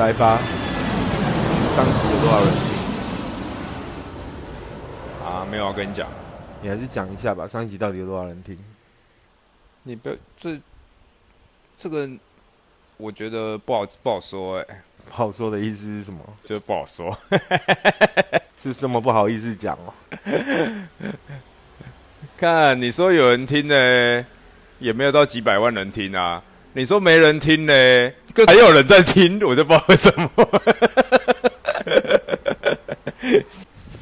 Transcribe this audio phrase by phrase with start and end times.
[0.00, 0.40] 来吧，
[1.76, 2.64] 上集有多少人听？
[5.22, 6.08] 啊，没有我跟你讲，
[6.62, 8.58] 你还是讲一下吧，上一集到底有多少人听？
[9.82, 10.58] 你不要这
[11.76, 12.08] 这个，
[12.96, 16.20] 我觉得不好不好说哎、不好说的意思是什么？
[16.44, 17.14] 就是不好说。
[18.62, 19.92] 是这么不好意思讲哦？
[22.38, 24.24] 看你说有人听呢，
[24.78, 26.42] 也没有到几百万人听啊。
[26.72, 27.72] 你说没人听呢，
[28.32, 30.30] 可还有人在听，我就不知道为什么。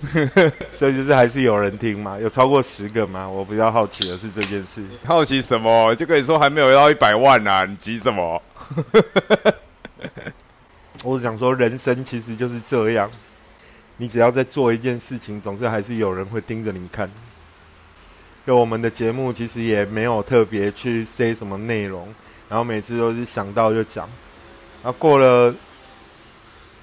[0.75, 2.19] 所以就是还是有人听吗？
[2.21, 3.29] 有超过十个吗？
[3.29, 4.83] 我比较好奇的是这件事。
[5.05, 5.95] 好奇什么？
[5.95, 8.43] 就跟你说还没有到一百万啊，你急什么？
[11.05, 13.11] 我想说，人生其实就是这样，
[13.97, 17.11] 你只要在做一件事情，总是还是有人会盯着你看。
[18.47, 22.09] 就我们的节目其实也没有特别去 say 什么内容，
[22.49, 24.09] 然后每次都是想到就讲，
[24.83, 25.55] 然后过了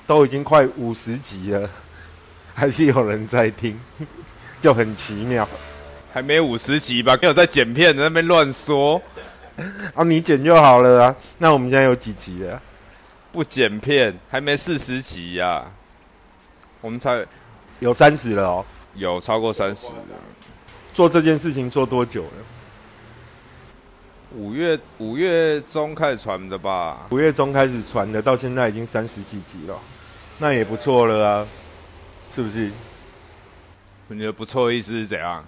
[0.05, 1.69] 都已经快五十集了，
[2.53, 3.79] 还是有人在听，
[4.61, 5.47] 就很奇妙。
[6.13, 7.17] 还没五十集吧？
[7.21, 9.01] 没有在剪片，在那边乱说，
[9.93, 11.15] 啊，你剪就好了啊。
[11.37, 12.61] 那我们现在有几集了？
[13.33, 15.65] 不剪片，还没四十集呀、
[16.79, 17.25] 我们才
[17.79, 18.65] 有三十了哦。
[18.93, 19.95] 有超过三十了。
[20.93, 22.29] 做这件事情做多久了？
[24.35, 27.07] 五月五月中开始传的吧？
[27.09, 29.79] 五月中开始传的，到现在已经三十几集了，
[30.39, 31.47] 那也不错了啊，
[32.29, 32.69] 是不是？
[34.09, 35.43] 你的不错的意思是怎样？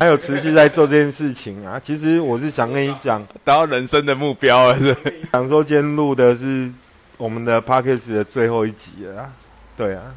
[0.00, 1.78] 还有持续在做这件事情啊。
[1.78, 5.14] 其实我是想跟你讲，达到人生的目标了，是不是？
[5.30, 6.72] 想说今天录的是
[7.18, 9.32] 我们的 p o d c a s t 的最后一集了啊。
[9.76, 10.14] 对啊，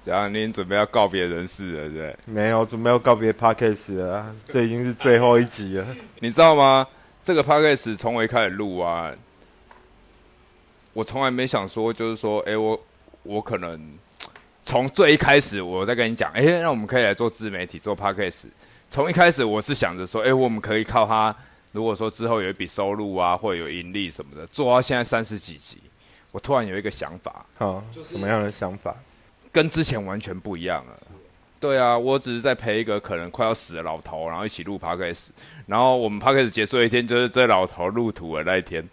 [0.00, 0.32] 怎样？
[0.32, 2.16] 你已经准备要告别人世了，对？
[2.24, 5.86] 没有准备要告别 p o d c a s t 了啊，这已经是最后一集了。
[6.20, 6.86] 你知道吗？
[7.26, 9.12] 这个 podcast 从我一开始录啊，
[10.92, 12.80] 我从来没想说，就是说，哎、我
[13.24, 13.98] 我可能
[14.62, 18.44] 从最一开始我在跟你讲，哎、那我们可以来做自媒体，做 podcast。
[18.88, 21.34] 从一开始我是想着说，哎、我们可以靠它，
[21.72, 25.78] 如果说之后有一笔收入啊，或者有盈利什么的，做到现在三十几集，
[26.30, 28.94] 我突然有一个想法，好，什么样的想法？
[29.50, 30.96] 跟之前完全不一样了。
[31.58, 35.28] 对啊，我只是在陪一个可能快要死的老头，然后一起录 podcast，
[35.66, 38.86] 然后我们 podcast 结束的一天，就是这老头入土的那一天。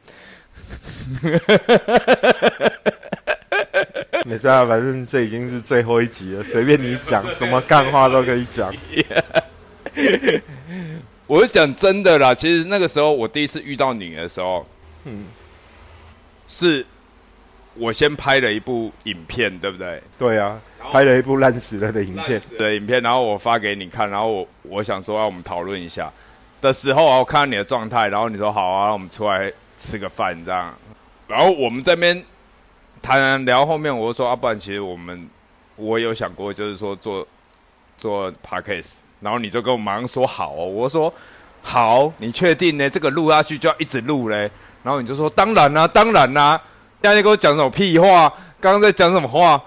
[4.25, 8.73] 没事啊，反正这已经是最后一集了，随便你讲，什么干话都可以讲。
[11.27, 14.65] 我是讲真的啦，其实那个时候我第一次遇到你的时候，
[15.03, 15.25] 嗯，
[16.47, 16.85] 是
[17.75, 20.01] 我先拍了一部影片，对不对？
[20.17, 20.59] 对啊，
[20.91, 22.41] 拍了一部烂死了的影片。
[22.57, 26.11] 的影片，然后我发给你看，然后我我想说让我们讨论一下
[26.61, 30.73] 的时候啊，我看到你的状态，然后你说好啊，让我们出来吃个饭这样，
[31.27, 32.23] 然后我们这边
[33.01, 35.29] 谈聊后面，我就说啊，不然其实我们
[35.75, 37.27] 我有想过，就是说做
[37.97, 41.13] 做 podcast，然后你就跟我马上说好哦，我说
[41.61, 42.89] 好，你确定呢？
[42.89, 44.49] 这个录下去就要一直录嘞？
[44.83, 46.61] 然后你就说当然啦、当然啦、
[46.99, 48.31] 大家跟我讲什么屁话？
[48.59, 49.61] 刚刚在讲什么话？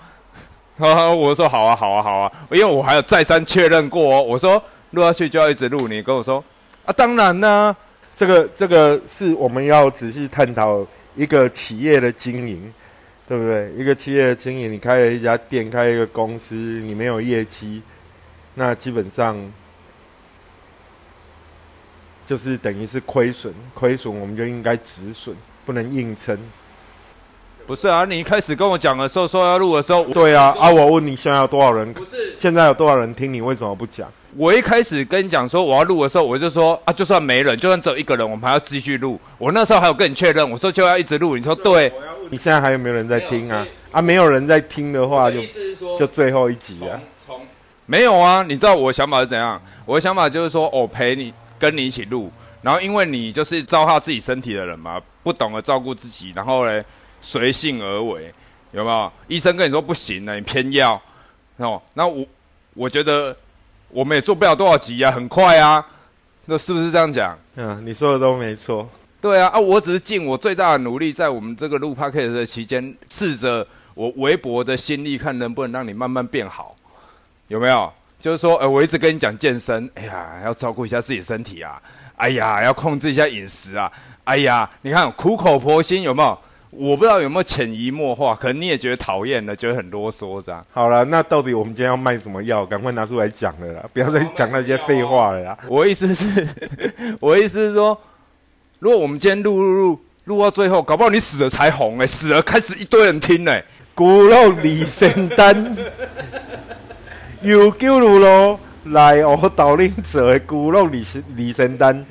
[0.79, 4.23] 啊， 我说好啊，好啊，好啊，因为我还有再三确认过哦。
[4.23, 6.43] 我说录下去就要一直录，你跟我说
[6.85, 7.75] 啊，当然呢、
[8.15, 12.73] 这个这个是我们要仔细探讨一个企业的经营，
[13.27, 13.73] 对不对？
[13.77, 17.83] 一个企业的经营，你开了一家店，开一个公司，你没有业绩，
[18.55, 19.37] 那基本上
[22.27, 25.35] 就是等于是亏损，亏损我们就应该止损，
[25.65, 26.39] 不能硬撑。
[27.67, 31.93] 不是啊，你一开始跟我讲的时候说要录的时候，对啊，啊，我问你现在有多少人？
[31.93, 33.41] 不是现在有多少人听你？
[33.41, 34.09] 为什么不讲？
[34.37, 39.19] 我一开始跟你讲说我要录的时候，我就说啊，就算没人，就算只有一个人，我们还要继续录。
[39.37, 41.93] 我那时候还有跟你确认，我说就要一直录，你说对。
[42.31, 43.67] 你现在还有没有人在听啊？
[43.91, 45.41] 啊，没有人在听的话，就
[45.99, 47.01] 就最后一集啊。
[47.25, 47.41] 从
[47.87, 49.61] 没有啊，你知道我的想法是怎样？
[49.85, 52.31] 我的想法就是说，我陪你跟你一起录，
[52.63, 56.85] 然后因为你就是糟蹋自己身体的人嘛，不懂得照顾自己，然后嘞
[57.27, 58.33] 随性而为，
[58.71, 59.13] 有没有？
[59.27, 60.95] 医生跟你说不行了，你偏要
[61.57, 61.83] 哦。
[61.93, 62.25] 那我
[62.73, 63.37] 我觉得
[63.89, 65.85] 我们也做不了多少集啊，很快啊，
[66.45, 67.37] 那是不是这样讲？
[67.57, 68.89] 嗯，你说的都没错。
[69.21, 76.77] 对啊，啊，我只是尽我最大的努力，在我们这个录 p o d c a s t 的期间，试着我微薄的心力，看能不能让你慢慢变好，
[77.49, 77.93] 有没有？
[78.21, 81.83] 就是说，呃，我一直跟你讲健身，哎呀，要照顾一下自己身体啊，
[82.15, 83.91] 哎呀，要控制一下饮食啊，
[84.23, 86.39] 哎呀，你看苦口婆心有没有？
[86.79, 90.63] 我不知道有没有潜移默化，可能你也觉得讨厌了，觉得很啰嗦这样。
[90.71, 92.67] 好了，那到底我们今天要卖什么药？
[92.67, 95.59] 赶快拿出来讲了啦， 不要再讲那些废话了啦。
[95.69, 96.47] 我意思是，
[97.19, 97.99] 我意思是说，
[98.79, 103.65] 如果我们今天录录录，录到最后，搞不好你死了才红哎，死了开始一堆人听哎。
[103.95, 105.75] 骨肉李圣丹，
[107.41, 111.03] 有救路咯，来我导令者的古老李
[111.35, 112.05] 李圣丹。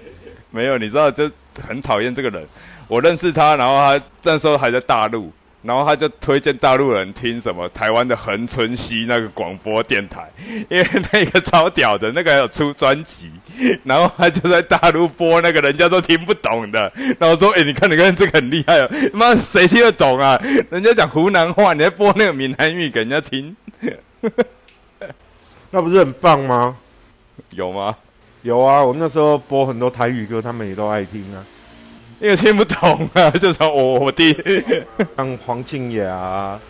[0.49, 1.29] 没有，你知道就
[1.67, 2.47] 很讨厌这个人。
[2.87, 5.31] 我认识他，然后他那时候还在大陆。
[5.65, 10.31] 然后他就推荐大陆人听什么台湾的恒春熙那个广播电台，
[10.69, 13.31] 因为那个超屌的，那个有出专辑，
[13.83, 20.39] 然后他就在大陆播那个人家都听不懂的，然后说：“哎，你看你看这个很厉害哦，妈谁听得懂啊？
[20.69, 23.57] 人家讲湖南话，你还播那个闽南语给人家听，
[25.71, 26.77] 那不是很棒吗？
[27.49, 27.95] 有吗？
[28.45, 31.43] 有啊，我们那时候播很多台语歌，他们也都爱听啊。”
[32.21, 34.37] 因为听不懂啊， 就说我我弟
[35.17, 36.61] 像黄静雅，啊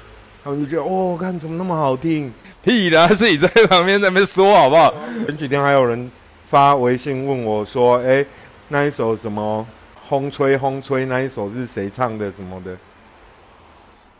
[0.41, 2.31] 他们就觉得哦，看怎么那么好听，
[2.63, 4.93] 屁啦，是你在旁边在那边说好不好？
[5.27, 6.09] 前几天还有人
[6.47, 8.25] 发微信问我说：“哎，
[8.69, 9.67] 那一首什么
[10.09, 12.31] 风吹风吹那一首是谁唱的？
[12.31, 12.75] 什么的？”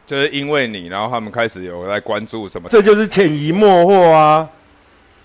[0.06, 2.68] 就是因为你，然后他们开始有在关注什么？
[2.70, 4.50] 这就是潜移默化啊！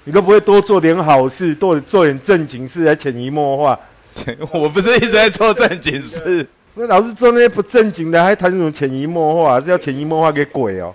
[0.05, 3.79] 你都不会多做点好事，多做点正经事来潜移默化。
[4.53, 9.61] 我不是一直在做正经事，那老是做那些不正经的，还谈什么潜移默化？
[9.61, 10.93] 是要潜移默化给鬼哦？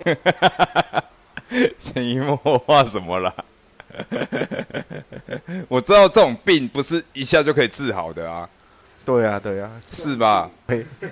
[1.78, 3.32] 潜移默化什么啦？
[5.68, 8.46] 我知道这种病不是一下就可以治好的啊。
[9.04, 10.50] 对啊，对啊，是吧？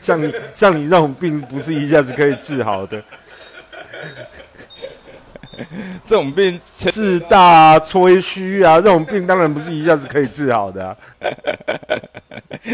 [0.00, 3.02] 像你像你这种病，不是一下子可以治好的。
[6.06, 10.96] 这种病自大吹嘘啊，这种病当然不是一下子可以治好的。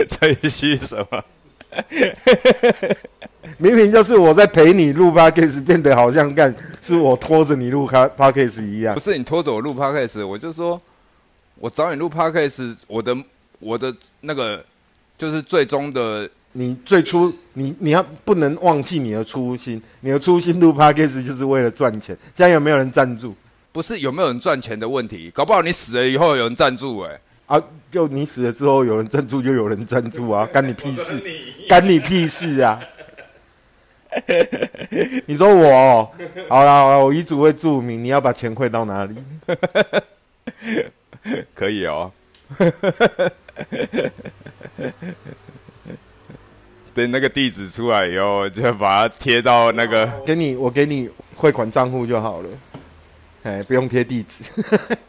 [0.09, 1.25] 吹嘘什么？
[3.59, 8.95] 明明就是我在陪你录 podcast，变得好像干是我拖着你录 podcast 一样。
[8.95, 10.81] 不是你拖着我录 podcast，我就说
[11.57, 13.17] 我找你录 podcast，我的
[13.59, 14.65] 我的那个
[15.17, 16.29] 就是最终的。
[16.53, 22.17] 你最初，你你要不能忘记你的初心，你的初心录 podcast 就是为了赚钱。
[22.37, 23.35] 现在有没有人赞助？
[23.73, 27.63] 不是有没有人赚钱的问题，搞不好你死了以后有人赞助哎啊！
[27.93, 31.23] 就你死了之后有人赞助，就有人赞助啊， 干你屁事，
[31.69, 32.81] 干你屁事啊！
[35.27, 36.13] 你说我
[36.49, 39.15] 好了好了，我遗嘱会注明，你要把钱汇到哪里？
[41.55, 42.13] 可以哦。
[47.01, 50.07] 等那个地址出来以后，就把它贴到那个。
[50.27, 52.49] 给你，我给你汇款账户就好了。
[53.43, 54.45] 哎，不用贴地址。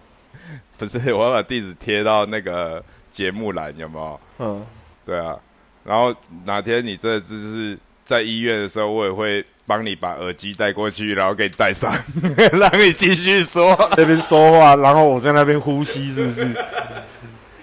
[0.80, 4.20] 不是，我要把地址贴到那个节目栏，有没有？
[4.40, 4.66] 嗯，
[5.06, 5.36] 对啊。
[5.84, 6.16] 然后
[6.46, 11.94] 哪天你这只是在医院的时候，我也会帮你把耳机带过去，然后给你戴上，
[12.54, 16.48] 让你继续说那边说话，然后我在那边呼吸，是不是？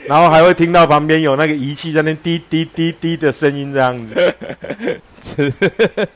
[0.09, 4.35] 然后还会听到旁边有那个仪器在那滴滴滴滴的声音，这样子。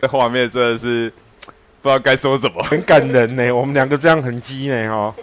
[0.00, 1.10] 这画面真的是
[1.80, 3.50] 不知道该说什么，很感人呢。
[3.52, 5.14] 我们两个这样很鸡呢，哦。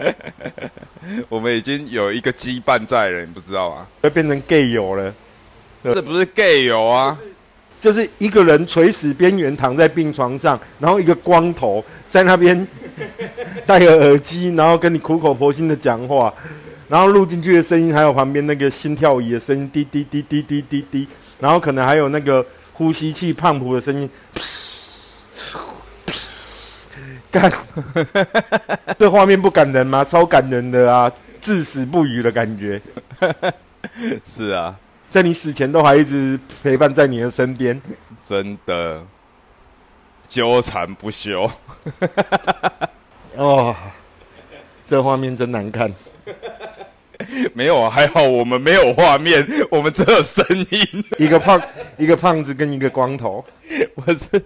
[1.28, 3.86] 我们已经有一个羁绊在了，你不知道吗？
[4.02, 5.12] 会变成 gay 友了。
[5.82, 7.18] 这不是 gay 友啊。
[7.80, 12.66] 就是一个人垂死边缘躺在病床上，然后一个光头在那边
[13.66, 16.32] 戴个耳机，然后跟你苦口婆心的讲话，
[16.88, 21.08] 然后录进去的声音还有旁边那个心跳仪的声音，滴滴滴滴滴滴滴，
[21.40, 24.08] 然后可能还有那个呼吸器胖虎的声音，
[27.30, 27.52] 干，
[28.98, 30.04] 这画面不感人吗？
[30.04, 31.10] 超感人的啊，
[31.40, 32.80] 至死不渝的感觉，
[34.24, 34.76] 是啊。
[35.10, 37.80] 在你死前都还一直陪伴在你的身边，
[38.20, 39.00] 真的
[40.28, 41.50] 纠缠不休。
[43.36, 43.74] 哦，
[44.86, 45.92] 这画面真难看。
[47.54, 51.04] 没有啊，还好我们没有画面，我们只有声音。
[51.18, 51.60] 一个胖，
[51.96, 53.44] 一个胖子跟一个光头。
[53.94, 54.44] 我是，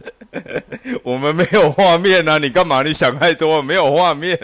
[1.03, 2.39] 我们没有画面啊！
[2.39, 2.83] 你干嘛？
[2.83, 4.39] 你想太多，没有画面。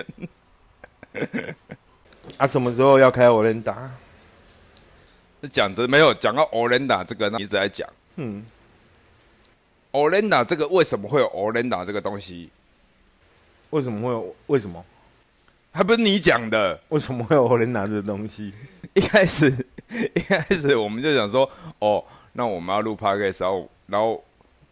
[2.37, 3.91] 啊，什么时候要开我连打？
[5.53, 7.89] 讲着没有讲到 Olenda 这个，一直在讲。
[8.17, 8.45] 嗯
[9.95, 12.51] ，Olenda 这个为什么会有 Olenda 这个东西？
[13.71, 14.37] 为什么会有？
[14.49, 14.85] 为什么？
[15.73, 16.79] 还不是你讲的？
[16.91, 18.53] 为什么会有 Olenda 这个东西？
[18.93, 19.51] 一开始，
[20.15, 24.23] 一开始我们就想说，哦，那我们要录 podcast，然后，然后。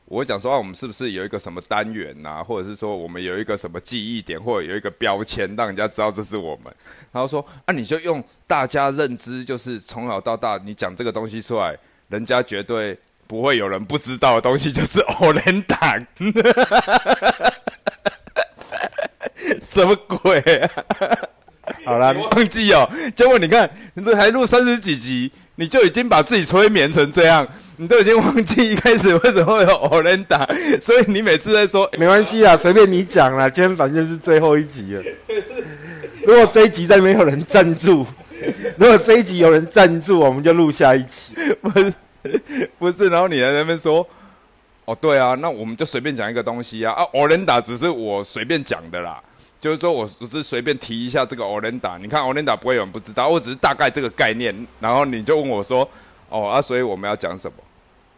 [0.07, 6.65] 我讲说啊，我们是不是有一个什么单元呐，或者是说我们有一个什么记忆点，或者有一个标签，让人家知道这是我们。
[7.11, 11.75] 然后说啊，你就用大家认知，就是从小到大，你讲这个东西出来，
[12.09, 16.07] 人家绝对不会有人不知道的东西，就是偶然党。
[19.61, 20.39] 什么鬼？
[20.41, 20.71] 啊？
[21.85, 22.89] 好啦，忘记哦。
[23.15, 25.33] 结果你看，你这还录三十几集。
[25.55, 30.49] 你就已经把自己催眠成这样，你都已经忘记一开始为什么会有欧伦达，
[30.81, 33.51] 所以你每次在说没关系啊，随便你讲啦。
[33.51, 35.03] 今天反正是最后一集了。
[36.25, 38.07] 如果这一集再没有人赞助，
[38.79, 41.35] 如果这一集有人赞助，我们就录下一集。
[41.61, 41.93] 不 是
[42.79, 44.07] 不是，然后你在那边说，
[44.85, 49.21] 哦对啊，那我们就随便讲一个东西啊啊，欧伦达只是我随便讲的啦。
[49.61, 54.53] 就是说，我只是随便提一下这个 Orenda，你看 Orenda 不会有人不知道，我只是大概这个概念。
[54.81, 55.89] 然后你就问我说
[56.29, 57.57] ：“哦啊，所以我们要讲什么？”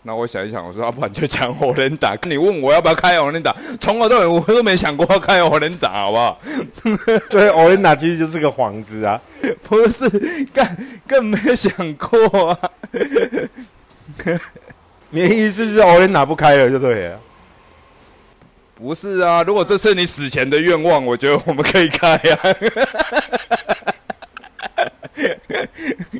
[0.06, 6.40] 那我想一想，我说：“要不然就讲 Olinda。”你问我要不要开 Olinda，从头到尾我都没想过要开 Olinda，好不好？
[7.28, 9.20] 所以 Olinda 其实就是个幌子啊，
[9.68, 10.08] 不是，
[10.54, 10.66] 更
[11.06, 12.70] 更没有想过啊。
[15.10, 17.20] 你的意思是 Olinda 不开了就对了。
[18.74, 22.38] 不是啊，如果这是你死前的愿望，我觉得我们可以开啊。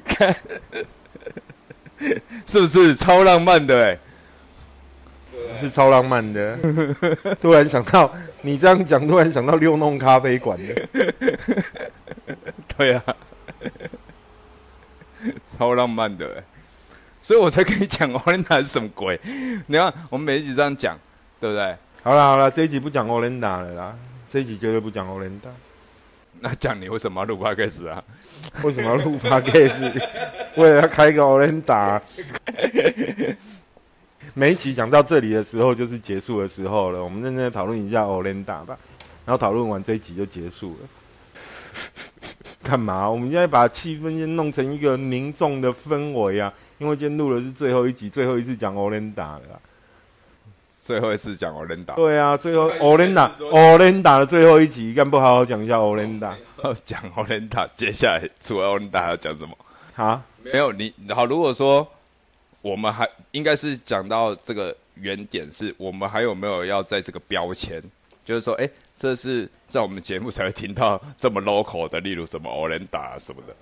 [0.05, 0.37] 看，
[2.47, 3.85] 是不是超浪漫的？
[3.85, 3.99] 哎，
[5.61, 6.57] 是超浪漫的。
[7.41, 10.89] 突然想到你这样讲，突然想到六弄咖啡馆的。
[12.77, 13.03] 对啊，
[15.59, 16.45] 超浪漫的，
[17.25, 19.19] 所以我才跟你讲，onda 是什么鬼？
[19.67, 20.95] 你看，我们每一集这样讲，
[21.41, 21.75] 对不对？
[22.03, 23.97] 好了好了，这一集不讲 onda 了啦，
[24.29, 25.49] 这一集绝对不讲 onda。
[26.41, 28.05] 那讲你为什么要录 podcast 啊？
[28.63, 29.91] 为什么要录 podcast？
[30.57, 32.03] 为了要开一个欧伦达。
[34.35, 37.03] 每一集讲到这里的时候，就是结束的时候了。
[37.03, 38.77] 我们认真讨论一下 onda 吧，
[39.25, 40.89] 然后讨论完这一集就结束了。
[42.65, 43.09] 干嘛？
[43.09, 46.53] 我们现在把气氛先弄成一个凝重的氛围啊！
[46.79, 49.61] 因为今天录的是最后一集，最后一次讲欧伦达了。
[50.71, 56.37] 最后一次讲欧伦达，对啊，最后欧伦达，欧伦达的最后一集，干不好好讲一下欧伦达？
[56.83, 59.57] 讲欧伦达，接下来除了欧伦达要讲什么？
[59.97, 61.25] 啊，没有你好。
[61.25, 61.87] 如果说
[62.61, 67.83] 我们还应该是讲到这个原点，是我们还有没有要在这个标签？
[68.25, 73.55] 就是说，哎，这是在我们节目才会听到这么 local 的，例如什么欧伦达什么的。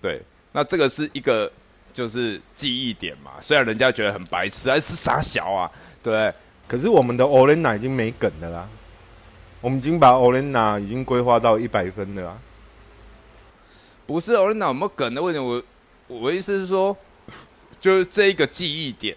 [0.00, 0.20] 对，
[0.52, 1.50] 那这个是一个
[1.92, 3.32] 就是记忆点嘛。
[3.40, 5.70] 虽然人家觉得很白痴，还是傻小啊，
[6.02, 6.32] 对。
[6.66, 8.66] 可是我们的 Olena 已经没梗的啦，
[9.60, 12.38] 我们已经把 Olena 已经规划到一百分了啦。
[14.06, 15.62] 不是 Olena 有没有梗的问题，我
[16.06, 16.96] 我意思是说，
[17.80, 19.14] 就是这一个记忆点，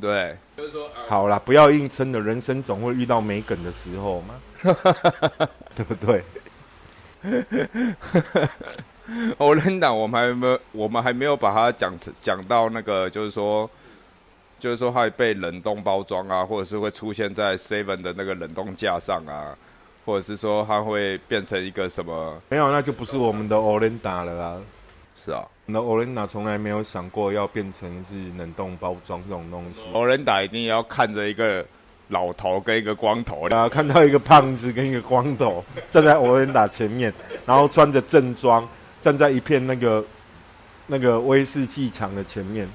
[0.00, 4.34] 对，就是说，好啦，不要硬撑的，人生总会遇到没梗的时候嘛，
[5.74, 6.22] 对不对？
[9.38, 13.68] Olena 我们还没有，我们还没有把它讲讲到那个，就是说。
[14.62, 19.58] 就是说，会被冷冻包装啊，或者是会出现在 Seven 的那个冷冻架上啊，
[20.04, 22.40] 或者是说它会变成一个什么？
[22.48, 24.60] 没有，那就不是我们的 Orenda 了啦。
[25.24, 29.82] 是啊，那 Olinda 从来没有想过要变成是冷冻包装这种东西。
[29.92, 31.64] Olinda 一定要看着一个
[32.08, 37.12] 老头跟一个光头，然后，看到一个胖子跟一个光头 站在 Olinda 前面，
[37.46, 38.68] 然后穿着正装
[39.00, 40.04] 站在一片那个
[40.88, 42.68] 那个威士忌墙的前面。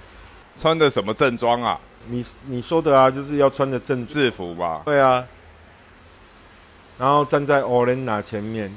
[0.56, 1.80] 穿的什么正装啊？
[2.08, 4.84] 你你说的啊，就是要穿着正制服吧？
[4.86, 5.24] 对啊。
[6.98, 8.74] 然后站在 Olenda 前面，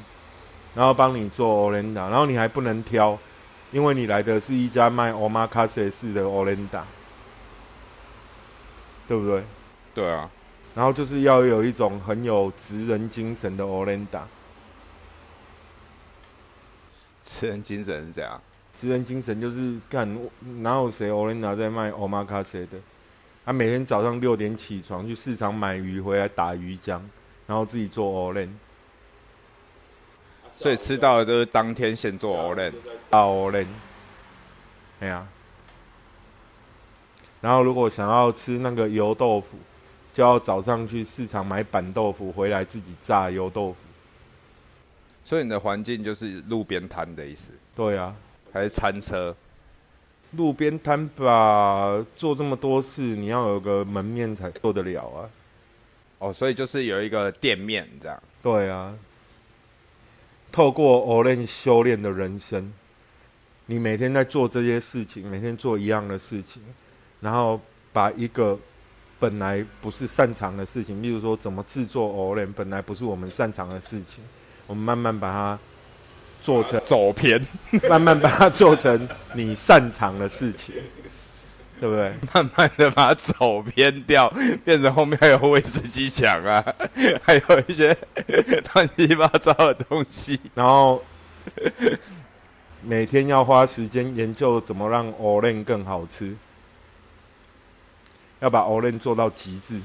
[0.74, 3.18] 然后帮你做 Olenda，然后你还不能挑，
[3.72, 6.82] 因为你来的是一家卖 Omakase 式的 Olenda，
[9.06, 9.42] 对不对？
[9.94, 10.28] 对啊。
[10.74, 14.22] 然后就是要有一种很有职人精神的 Olenda。
[17.22, 18.40] 职人精神是怎样？
[18.74, 20.18] 职人精神就是干，
[20.62, 22.78] 哪有谁 Olena 在卖 Omakase 的？
[23.44, 27.00] 他每天早上六点起床去市场买鱼回来打鱼浆，
[27.46, 28.48] 然后自己做 Olen。
[30.60, 32.70] 所以吃到的都是当天现做 Olen，
[33.08, 33.66] 大 Olen。
[35.00, 35.26] 哎呀，
[37.40, 39.56] 然后如果想要吃那个油豆腐，
[40.12, 43.76] 就要早上去市场买板豆腐回来自己炸油豆腐。
[45.24, 47.52] 所以你的环境就是路边摊的意思？
[47.74, 48.14] 对啊。
[48.52, 49.34] 还是餐车，
[50.32, 55.30] 路边摊吧，做这么多事，你要有个门面才做得了啊。
[56.18, 58.22] 哦，所以就是有一个店面这样。
[58.42, 58.92] 对啊，
[60.50, 62.72] 透过 o l e n 修炼的人生，
[63.66, 66.62] 你每天在做这些事情，每天做一样的事情，
[67.20, 67.60] 然后
[67.92, 68.58] 把一个
[69.18, 74.22] 本来不是擅长的事情，例如说怎么制作 o l e n 本来不是我们擅长的事情，
[74.66, 75.58] 我们慢慢把它。
[76.42, 77.38] 做成走偏，
[77.86, 80.74] 慢慢把它做成你擅长的事情，
[81.80, 82.14] 对不对？
[82.34, 84.28] 慢慢的把它走偏掉，
[84.64, 86.62] 变成后面还有威士忌墙啊，
[87.24, 87.96] 还有一些
[88.74, 90.38] 乱七八糟的东西。
[90.54, 91.02] 然后，
[92.82, 96.36] 每天要花时间研究怎么让 Olen 更好吃，
[98.40, 99.80] 要把 Olen 做到极致。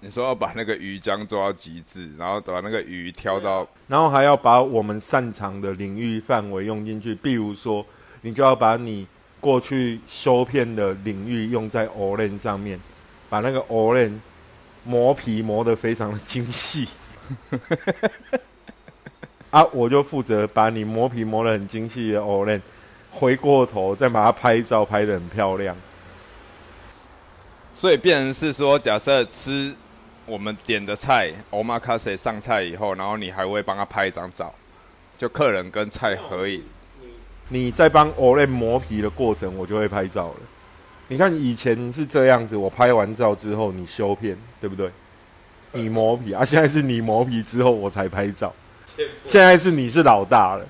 [0.00, 7.84] 你说要把那个鱼浆做到极致，然后把那个鱼挑到，然后还要把我们擅长的领域范围用进去，比如说，
[8.26, 9.06] 你就要把你
[9.40, 12.80] 过去修片的领域用在 Olen 上面，
[13.28, 14.18] 把那个 Olen
[14.82, 16.88] 磨皮磨得非常的精细。
[19.50, 22.60] 啊，我就负责把你磨皮磨得很精细的 Olen
[23.12, 25.76] 回过头，再把它拍照拍得很漂亮。
[27.72, 29.72] 所以变成是说，假设吃。
[30.26, 34.52] 我们点的菜，omakase 上菜以后，然后你还会帮他拍一张照，
[35.16, 36.64] 就客人跟菜合影。
[37.48, 40.36] 你在帮 Olen 磨皮的过程，我就会拍照了。
[41.08, 44.90] 你看以前是这样子，我拍完照之后你修片，对不对？
[45.72, 48.52] 你磨皮啊，现在是你磨皮之后我才拍照。
[49.24, 50.66] 现在是你是老大了，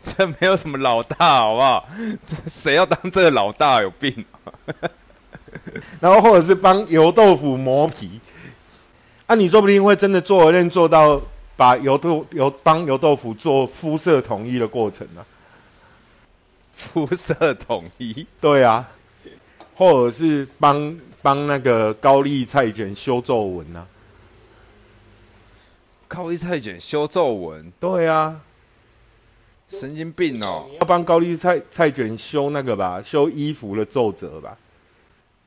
[0.00, 1.86] 这没有什么老大好不好？
[2.26, 4.24] 这谁要当这个老大有病？
[6.00, 8.20] 然后或者是帮油豆腐磨皮。
[9.26, 11.20] 啊你说不定会真的做而练做到
[11.56, 15.24] 把油豆油帮油豆腐做肤色统一的过程呢？
[16.82, 18.26] 肤色统一？
[18.40, 18.90] 对啊，
[19.76, 23.86] 或者是帮帮那个高丽菜卷修皱纹呢？
[26.08, 27.72] 高丽菜卷修皱纹？
[27.80, 28.40] 对啊，
[29.68, 30.68] 神经病哦！
[30.80, 34.58] 要帮高丽菜菜卷修那个吧，修衣服的皱褶吧？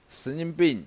[0.10, 0.84] 神经病！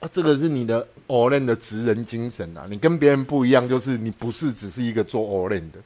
[0.00, 2.66] 啊，这个是你的 Olen 的职人精神啊！
[2.70, 5.78] 你跟别人不一样，就是你不是只是一个做 Olen 的，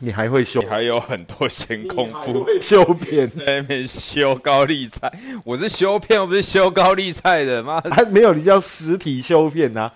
[0.00, 5.12] 你还会修，还有很多闲工夫修片， 那边修高丽菜。
[5.44, 9.90] 我是修片，我不是修高丽菜的妈，还没有你叫实体修片呐，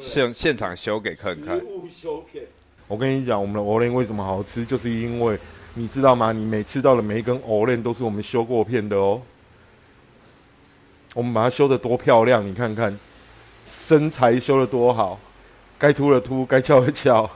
[0.00, 1.34] 现现场修给看。
[1.90, 2.44] 修片，
[2.86, 5.38] 我跟你讲，我们的 Olen 为什么好吃，就是因为
[5.74, 6.32] 你知道吗？
[6.32, 9.20] 你每吃到的每一根 Olen 都是我们修过片的哦。
[11.14, 12.98] 我们把它修的多漂亮，你看看，
[13.66, 15.20] 身材修的多好，
[15.78, 17.28] 该凸的凸，该翘的翘，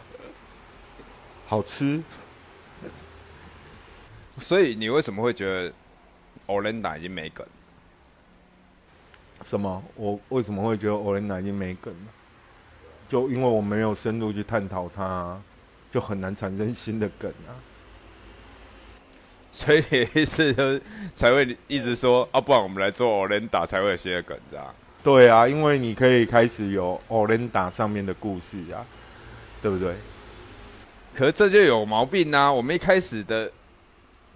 [1.53, 2.03] 好吃。
[4.41, 5.71] 所以你为什么会觉得
[6.47, 7.47] Olenda 已经没梗？
[9.45, 9.85] 什么？
[9.95, 12.13] 我为什么会觉得 Olenda 已经没梗了？
[13.07, 15.39] 就因为我没有深入去探讨它，
[15.91, 17.53] 就很难产生新的梗啊。
[19.51, 20.83] 所以你的意思就是
[21.15, 24.75] 才会一直说啊，不然我们来做 Olenda 才会有新的梗，这样。
[25.05, 28.87] 对啊，因为你可以开始有 Olenda 上面的故事啊，
[29.61, 29.95] 对不对？
[31.15, 32.51] 可是这就有毛病啊！
[32.51, 33.51] 我们一开始的，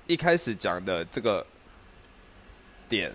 [0.06, 1.44] 一开始讲的这个
[2.88, 3.10] 点。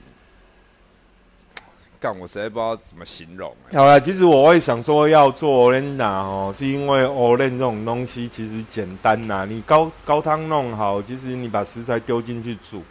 [1.99, 3.55] 干，我实在不知道怎么形容。
[3.71, 9.45] 好了，其实我会想说要做 Olenda 哦，是因为 Olen 这种东西其实简单呐。
[9.47, 12.81] 你高高汤弄好，其实你把食材丢进去煮，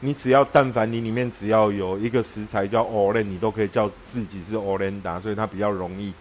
[0.00, 6.12] 你只要但凡你里面只要有一个食材叫 Olen，你都可以叫自己是 Olenda，所以它比较容易，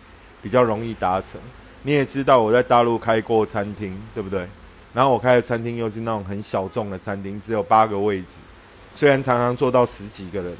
[0.44, 1.42] 比较容易达成。
[1.86, 4.48] 你也知道我在大陆开过餐厅，对不对？
[4.92, 8.40] 然后我开的餐厅又是那种很小众的餐厅，只有八个位置，
[8.96, 10.54] 虽然常常做到十几个人。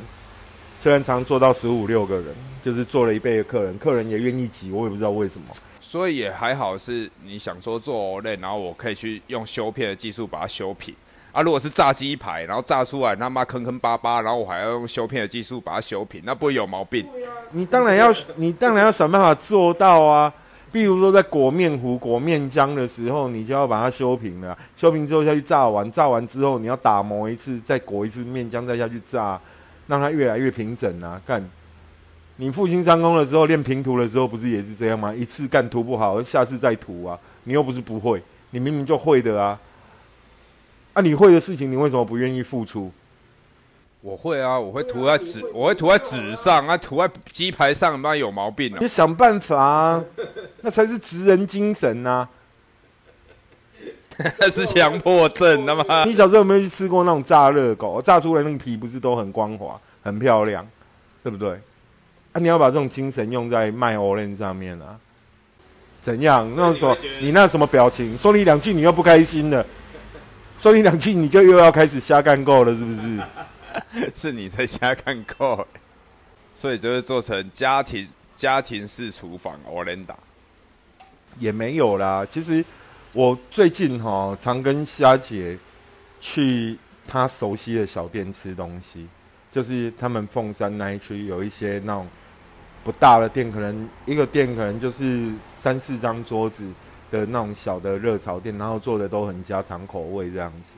[0.84, 2.26] 虽然常做到十五六个人，
[2.62, 5.48] 就是做了一倍的客人，客人也愿意挤，我也不知道为什么。
[5.82, 10.94] 所以也还好，是你想说做 Olay，然后我可以去用修片的技术把它修平。
[11.32, 17.04] 啊，如果是炸鸡排，然后炸出来他妈坑坑巴巴，然后我还要用修片的技术把它修平，那不会有毛病？
[17.50, 20.32] 你当然要，你当然要想办法做到啊。
[20.76, 24.58] 比如说在裹面糊、裹面浆的时候，你就要把它修平了。
[24.76, 29.40] 修平之后下去炸完，炸完之后你要打磨一次，再裹一次面浆，再下去炸。
[29.88, 31.22] 让它越来越平整啊！
[31.26, 31.42] 干，
[32.36, 35.16] 你复兴三公的时候练平涂的时候，不是也是这样吗？
[35.16, 37.18] 一次干涂不好，下次再涂啊！
[37.46, 39.58] 你又不是不会，你明明就会的啊！
[40.92, 42.92] 啊，你会的事情，你为什么不愿意付出？
[44.06, 48.78] 我会啊，我会涂在纸，我会涂在纸上啊，涂在鸡排上，妈有毛病啊！
[48.80, 50.06] 你想办法啊，
[50.62, 52.28] 那才是职人精神呐！
[54.38, 58.00] 那 是强迫症，那么你小时候有没有去吃过那种炸热狗？
[58.00, 60.64] 炸出来那个皮不是都很光滑、很漂亮，
[61.24, 61.60] 对不对？
[62.34, 64.96] 啊，你要把这种精神用在卖 o e n 上面啊？
[66.00, 66.48] 怎样？
[66.56, 66.96] 那什么？
[67.20, 68.16] 你那什么表情？
[68.16, 69.66] 说你两句你又不开心了，
[70.58, 73.20] 说你两句你就又要开始瞎干够了，是不是？
[74.16, 75.68] 是你在瞎干够，
[76.56, 80.06] 所以就会做成家庭家庭式厨房 o l e n
[81.40, 82.64] 也没有啦，其实。
[83.14, 85.58] 我最近哈常跟虾姐
[86.20, 89.08] 去她熟悉的小店吃东西，
[89.54, 92.06] 就是他们凤山那一区有一些那种
[92.84, 96.70] 不大的店，可能一个店可能就是三四张桌子，
[97.12, 100.78] 的那种小的热炒店，然后做的都很家常口味这样子。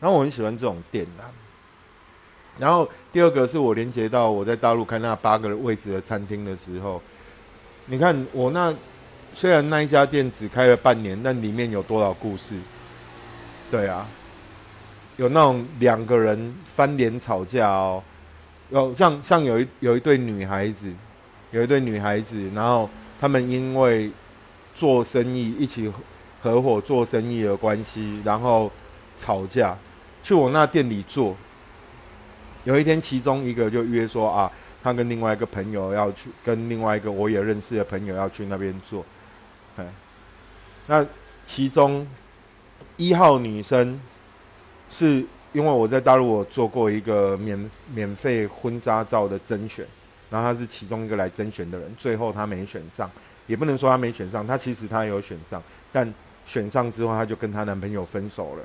[0.00, 1.30] 然后我很喜欢这种店啊。
[2.58, 7.00] 然后第二个是我连接到我在大陆开那八个位置的餐厅的时候，
[7.86, 8.74] 你看我那
[9.32, 12.54] 虽然那一家店只开了半年，但里面有多少故事？
[13.70, 14.06] 对啊，
[15.16, 18.02] 有那种两个人翻脸吵架哦，
[18.68, 20.92] 有像像有一有一对女孩子，
[21.52, 24.10] 有一对女孩子，然后他们因为
[24.74, 25.92] 做生意一起
[26.42, 28.70] 合伙做生意的关系，然后
[29.16, 29.76] 吵架，
[30.22, 31.36] 去我那店里做。
[32.64, 34.50] 有一天，其中一个就约说啊，
[34.82, 39.04] 他跟另外一个朋友要去，跟另外一个我也认识的朋友要去那边做。
[39.76, 39.86] 哎，
[40.86, 41.04] 那
[41.44, 42.06] 其中
[42.96, 44.00] 一号女生
[44.88, 49.84] 是因为我在大陆我做过一个免免费婚纱照的甄选，
[50.30, 53.10] 然后她是其中一个来甄选的人，最后她没选上，
[53.46, 56.12] 也不能说她没选上，她其实她有选上，但
[56.46, 58.62] 选上之后她就跟她男朋友分手了，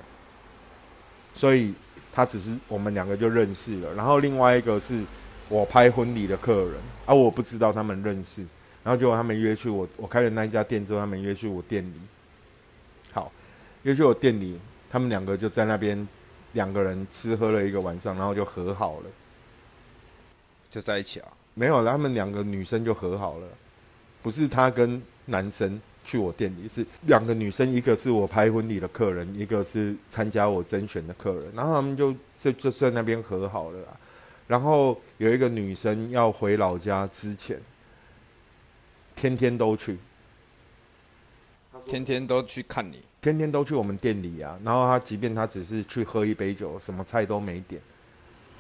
[1.33, 1.73] 所以。
[2.09, 5.03] 她只是我们两个就认识了，然后另外一个是
[5.49, 6.73] 我拍婚礼的客人，
[7.05, 8.41] 而我不知道他们认识，
[8.83, 11.93] 然后结果他们约去我我开了那一家店之后，他们约去我店里，
[13.13, 13.31] 好，
[13.83, 14.59] 约去我店里，
[14.89, 16.07] 他们两个就在那边
[16.53, 19.05] 两个人吃喝了一个晚上，然后就和好了，
[20.71, 21.27] 就在一起啊？
[21.53, 23.47] 没有，他们两个女生就和好了，
[24.21, 25.79] 不是他跟男生。
[26.07, 33.79] 去我店里是两个女生，一个是我拍婚礼的客人，一个是参加我甄选的客人，然后他们就就就在那边和好了。
[34.47, 37.59] 然后有一个女生要回老家之前，
[39.17, 39.97] 天天都去，
[41.85, 44.57] 天天都去看你，天天都去我们店里啊。
[44.63, 47.81] 然后他即便他只是去喝一杯酒，什么菜都没点，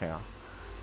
[0.01, 0.19] 哎呀，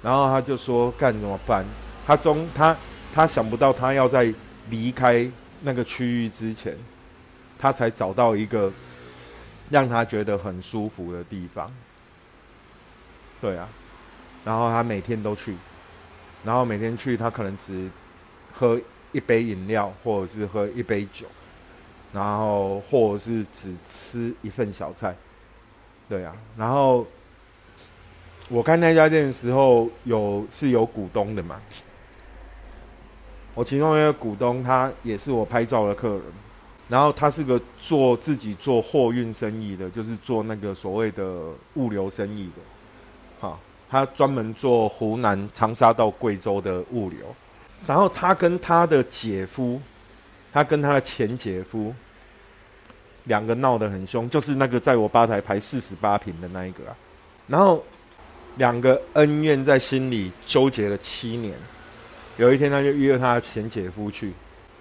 [0.03, 1.63] 然后他就说干怎么办？
[2.07, 2.75] 他中他
[3.13, 4.33] 他想不到他要在
[4.71, 5.31] 离开。
[5.67, 6.77] 那个区域之前，
[7.59, 8.71] 他才找到一个
[9.71, 11.73] 让他觉得很舒服的地方。
[13.41, 13.67] 对啊，
[14.45, 15.57] 然后他每天都去，
[16.45, 17.89] 然后每天去，他可能只
[18.53, 18.79] 喝
[19.13, 21.27] 一杯饮料，或者是喝一杯酒，
[22.13, 25.17] 然后或者是只吃一份小菜。
[26.11, 27.07] 对啊，然后
[28.51, 31.59] 我开那家店的时候，有是有股东的嘛。
[33.55, 36.23] 我其中一个股东，他也是我拍照的客人，
[36.89, 41.25] 然后他是个做自己做货运生意的，就是做那个所谓的
[41.75, 42.63] 物流生意的，
[43.39, 47.19] 好，他专门做湖南长沙到贵州的物流，
[47.87, 49.81] 然后他跟他的姐夫，
[50.53, 51.95] 他跟他的前姐夫，
[53.25, 56.83] 两个闹得很凶，就是那个在我吧台排四十八平的那一个，
[57.47, 57.81] 然后
[58.57, 61.55] 两个恩怨在心里纠结了七年。
[62.37, 64.33] 有一天，他就约他前姐夫去，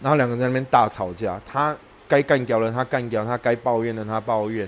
[0.01, 1.39] 然后两个人在那边大吵架。
[1.45, 1.75] 他
[2.07, 4.67] 该干掉了，他干掉；他该抱怨的，他抱怨。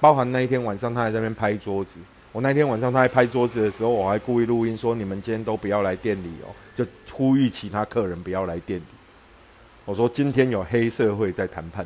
[0.00, 1.98] 包含那一天晚上，他还在那边拍桌子。
[2.32, 8.84] 我那天晚上他在拍桌子的时候，我还故意录音说：“你们今天都不要来店里哦，就呼吁其他客人不要来店里。”
[9.84, 11.84] 我说：“今天有黑社会在谈判。”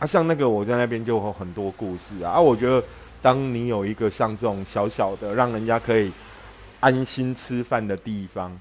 [0.00, 2.32] 啊，像那个我在那边就有很多故事啊。
[2.32, 2.82] 啊，我觉得
[3.20, 6.10] 当你有一个像这种小小的，让人家可以
[6.80, 8.58] 安心吃饭的地方。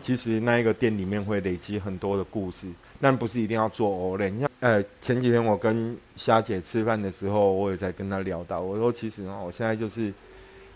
[0.00, 2.68] 其实那一个店里面会累积很多的故事，
[3.00, 10.12] 但不是一定要做 o l 你像，呃，前几天我跟虾姐吃饭的时候，我也在跟她聊到，我说其实哦，我现在就是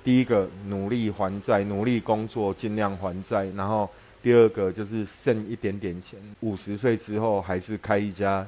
[0.04, 3.88] 第一个努力还债，努力工作，尽量还债，然后
[4.22, 8.46] 第二个就是剩一点点钱，五十岁之后还是开一家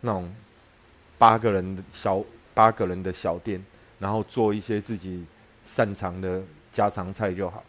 [0.00, 0.32] 那种
[1.18, 3.62] 八个人的小八个人的小店，
[3.98, 5.24] 然后做一些自己
[5.64, 7.62] 擅长的家常菜就好。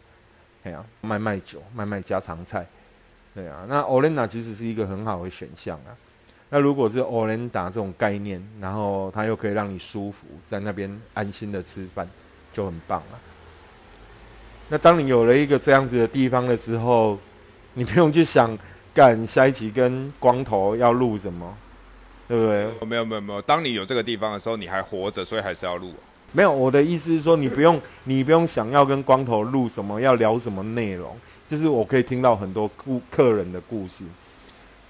[0.66, 2.66] 对啊，卖卖酒，卖卖家常菜，
[3.32, 3.64] 对啊。
[3.68, 5.94] 那 o l e n d a 其实是一个很好的选项啊。
[6.50, 12.04] 那如果是 o l e n d a 这种概念，然后它又可以让你舒服，在那边安心的吃饭，
[12.52, 13.18] 就很棒了。
[14.68, 17.16] 那当你有了一个这样子的地方的时候，
[17.74, 18.58] 你不用去想
[18.92, 21.56] 干下一集跟光头要录什么，
[22.26, 22.88] 对不对？
[22.88, 25.94] 没有没有没有，当你有这个地方的时候，你还活着，所以还是要录。
[26.36, 31.16] 没有，我的意思是说，你不用，你不用想要跟光头录什么，要聊什么内容，
[31.48, 34.04] 就是我可以听到很多顾客人的故事。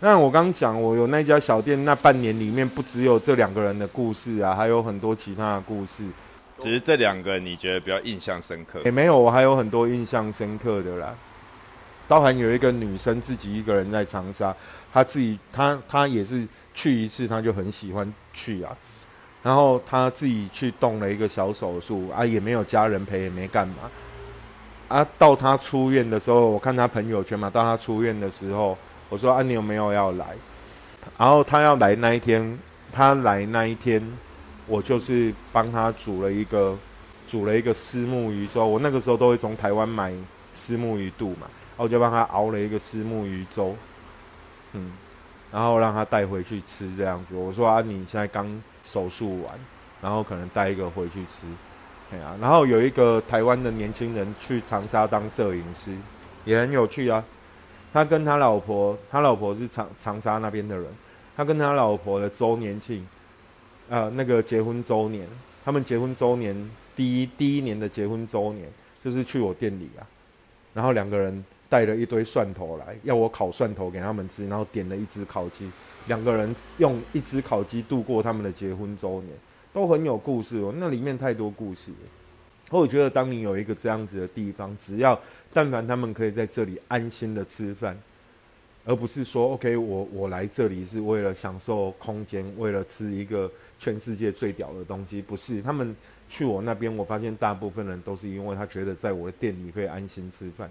[0.01, 6.05] 那我刚讲，我有那家小店，那半年里面不只有这两个人的故事啊，还有很多其他的故事。
[6.59, 8.81] 只是这两个你觉得比较印象深刻？
[8.85, 11.15] 也没有，我还有很多印象深刻的啦。
[12.09, 14.53] 包含有一个女生自己一个人在长沙，
[14.93, 18.77] 她自己，她她也是去一次，她就很喜欢去啊。
[19.47, 23.75] 然后他自己去动了一个小手术啊，也没有家人陪，也没干嘛
[24.89, 25.07] 啊。
[25.17, 27.49] 到他出院的时候，我看他朋友圈嘛。
[27.49, 28.77] 到他出院的时候，
[29.09, 30.27] 我说：“啊，你有没有要来？”
[31.17, 32.59] 然后他要来那一天，
[32.91, 34.05] 他来那一天，
[34.67, 36.77] 我就是帮他煮了一个
[37.29, 38.67] 煮了一个丝木鱼粥。
[38.67, 40.13] 我那个时候都会从台湾买
[40.53, 43.77] 丝木鱼肚嘛，然后我就帮他熬了一个丝木鱼粥，
[44.73, 44.91] 嗯，
[45.53, 47.37] 然后让他带回去吃这样子。
[47.37, 48.45] 我说啊，你现在刚
[48.87, 49.59] 手术完，
[50.01, 51.47] 然后可能带一个回去吃，
[52.09, 52.37] 对啊。
[52.41, 55.93] 然后有一个台湾的年轻人去长沙当摄影师，
[56.45, 57.23] 也很有趣啊。
[57.93, 60.87] 他跟他老婆，他老婆是长长沙那边的人。
[61.37, 63.07] 他跟他老婆的周年庆，
[63.91, 65.27] 呃，那个结婚周年，
[65.63, 68.67] 他们结婚周年第一第一年的结婚周年，
[69.05, 70.01] 就是去我店里啊，
[70.73, 75.71] 然后两个人带了一堆蒜头来，要我烤蒜头给他们吃，然后点了一只烤鸡，
[76.07, 79.33] 两个人用一只烤鸡度过他们的结婚周年，
[79.73, 81.97] 都很有故事哦，那里面太多故事了。
[82.71, 85.21] 我觉得当你有一个这样子的地方，只要
[85.53, 87.97] 但凡他们可以在这里安心的吃饭。
[88.89, 95.61] 而不是说，OK，我我来这里是为了享受空间，为了吃一个全世界最屌的东西，不是。
[95.61, 95.95] 他们
[96.29, 100.71] 去我那边，我发现大部分人都是因为他觉得在我的店里可以安心吃饭。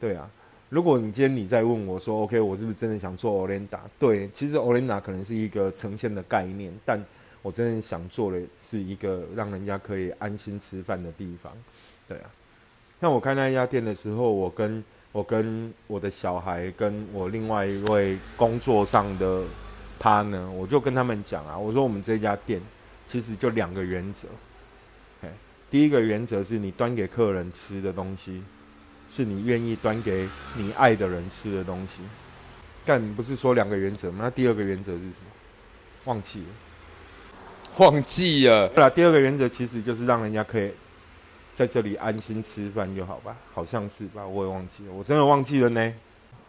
[0.00, 0.28] 对啊，
[0.70, 7.02] 如果你今天你在问我说，OK，我是不是真的想做 o l e n d a 对，其实 o l e n d a 可能是一个呈现的概念，但
[7.40, 11.50] 我真的想做的是一个让人家可以安心吃饭的地方。
[12.06, 12.30] 对啊，
[13.00, 19.42] 像我开那家店的时候，我跟我跟我的小孩，跟我另外一位工作上的
[19.98, 22.60] 他呢我就跟他们讲啊，我说我们这家店
[23.06, 24.28] 其实就两个原则，
[25.22, 25.32] 哎，
[25.70, 28.42] 第一个原则是你端给客人吃的东西，
[29.08, 32.02] 是你愿意端给你爱的人吃的东西。
[32.84, 34.18] 但不是说两个原则吗？
[34.22, 35.30] 那第二个原则是什么？
[36.04, 36.46] 忘记了，
[37.78, 38.68] 忘记了。
[38.68, 40.70] 对了，第二个原则其实就是让人家可以。
[41.50, 45.92] 在这里安心吃饭就好吧，好像是吧，我也忘记了，我真的忘记了呢。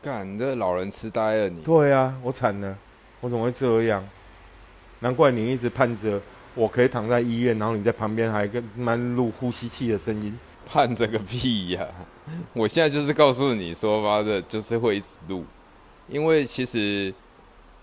[0.04, 1.63] 干，这老人痴呆了你。
[1.63, 2.78] 对啊，我惨了，
[3.19, 4.08] 我怎么会这样？
[5.00, 6.22] 难怪你一直盼着
[6.54, 10.38] 我可以躺在医院，然后你在旁边还跟蛮录呼吸器的声音。
[10.65, 11.88] 盼这个屁呀！
[12.54, 15.45] 我现在就是告诉你说，妈的，就是会一直录，
[16.08, 17.13] 因为其实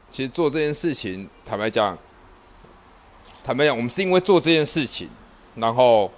[0.09, 1.97] 其实做这件事情，坦白讲，
[3.45, 5.09] 坦白讲，我们是因为做这件事情，
[5.55, 6.11] 然后。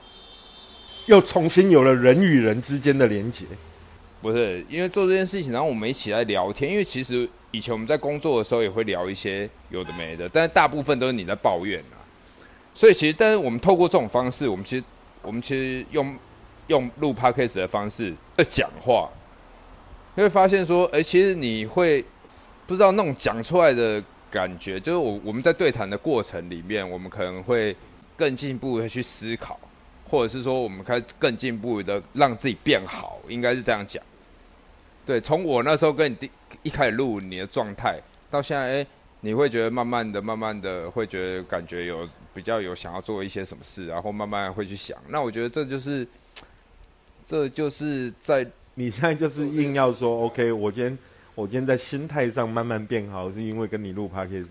[1.06, 3.46] 又重新有了人与人之间的连接，
[4.20, 6.70] 不是因为做这件事情，然后我们一起来聊天。
[6.70, 11.96] 因为其实以前我们在工作的时候也会聊一些有的没的，但是大部分都是你在抱怨啊。
[12.74, 14.84] 所以其实，但是我们透过这种方式，我们其实
[15.22, 16.14] 我们其实用
[16.68, 19.10] 用录 podcast 的方式在讲话，
[20.14, 22.02] 你会发现说，哎，其实你会
[22.66, 27.76] 不知道那种讲出来的感觉，就是我我们在对谈的过程里面，我们可能会
[28.16, 29.58] 更进一步的去思考。
[30.10, 34.02] 或者是说，我们开始更进一步的让自己变好，应该是这样讲。
[35.04, 36.30] 对，从我那时候跟你第
[36.62, 38.00] 一开始录你的状态，
[38.30, 38.86] 到现在，哎，
[39.20, 44.96] 你会觉得慢慢的、慢慢的会觉得感觉有比较有想要做一些什么事，然后慢慢会去想。
[45.08, 46.08] 那我觉得这就是，
[47.28, 50.98] 这就是在你现在就是硬要说，OK，我今天
[51.34, 54.42] 我今天在心态上慢慢变好，是因为跟你录 p a r k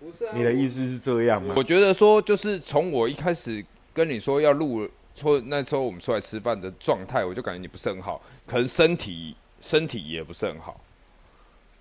[0.00, 0.28] 不是？
[0.34, 1.54] 你的意思是这样吗？
[1.56, 3.64] 我觉得说，就是从我一开始。
[3.94, 10.80] 跟你说要录，说那时候我们出来吃饭的状态，我就感觉你不是很好，可能身体身体也不是很好，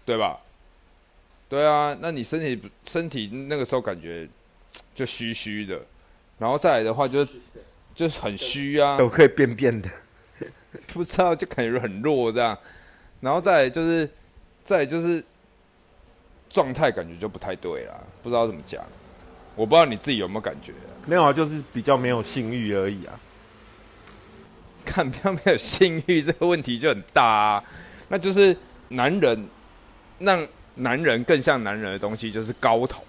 [0.06, 0.40] 对吧？
[1.50, 4.30] 对啊，那你身体身体那个时候感觉
[4.94, 5.82] 就虚虚的，
[6.38, 7.26] 然后再来的话就
[7.96, 9.90] 就是很虚啊，都可以变变的，
[10.94, 12.58] 不知道就感觉很弱这样，
[13.22, 14.10] 然后再就是
[14.64, 15.24] 再就是
[16.50, 18.84] 状态感觉就不太对了，不知道怎么讲。
[19.56, 20.74] 我不知道你自己有没有感觉？
[21.06, 23.14] 没有啊，就是比较没有性欲而已啊。
[24.86, 27.64] 看，比较没有性欲这个问题就很大啊。
[28.10, 28.56] 那就是
[28.90, 29.48] 男人
[30.20, 33.04] 让男人更像男人的东西就是睾酮。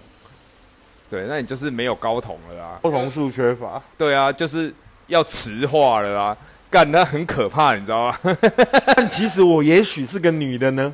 [1.09, 2.79] 对，那你就是没有睾酮了啊。
[2.83, 3.81] 睾酮素缺乏。
[3.97, 4.73] 对啊，就是
[5.07, 6.37] 要磁化了啊。
[6.75, 8.19] 干，那很可怕，你知道吗？
[8.97, 10.93] 但其实我也许是个女的呢，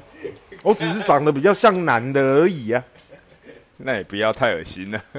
[0.61, 2.83] 我只是长得比较像男的而已啊。
[3.77, 5.01] 那也不要太恶心了，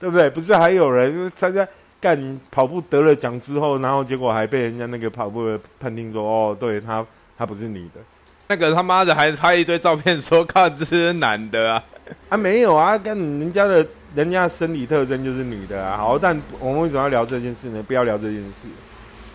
[0.00, 0.30] 对不对？
[0.30, 1.68] 不是还有人参加
[2.00, 7.04] 干跑步得了奖之后，然后结果还被人家那个跑步的判定说：“哦，对他，
[7.36, 8.00] 他不是女的。”
[8.48, 11.84] 那个他妈的还拍一堆照片说：“看这是男的啊！”
[12.30, 15.96] 啊，没有啊，跟人家的人家生理特征就是女的啊。
[15.96, 17.80] 好，但我们为什么要聊这件事呢？
[17.80, 18.66] 不要聊这件事。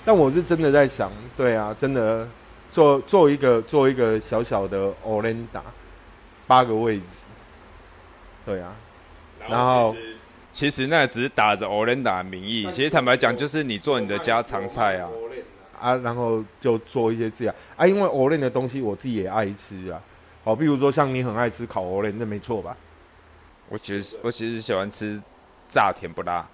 [0.04, 2.28] 但我是真的在想，对啊，真的
[2.70, 5.62] 做做一个做一个小小的 Orenda，。
[6.48, 7.24] 八个位置，
[8.46, 8.76] 对啊，
[9.48, 9.96] 然后
[10.52, 15.08] 其实那只是打着 Orenda 的名义，其实坦白讲，就是你做你的家常菜啊，
[15.80, 20.02] 啊，然后就做一些这样啊，因为 Olinda 的东西我自己也爱吃啊，
[20.44, 22.76] 好，比如说像你很爱吃烤欧蕾，那没错吧？
[23.72, 25.22] 我其实我其实喜欢吃
[25.70, 26.46] 炸甜不辣。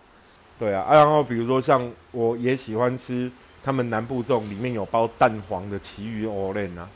[0.59, 3.31] 对啊，然后比如说像我也喜欢吃
[3.63, 6.87] 他们南部这种里面有包蛋黄的奇鱼欧蕾啊。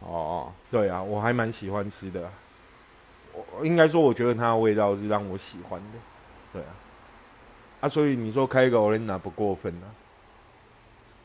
[0.00, 2.30] 哦，对啊，我还蛮喜欢吃的、
[3.58, 5.98] 我应该说，我觉得它的味道是让我喜欢的。
[6.52, 6.70] 对啊，
[7.80, 9.90] 啊，所以你说开一个 Olena 不过分啊。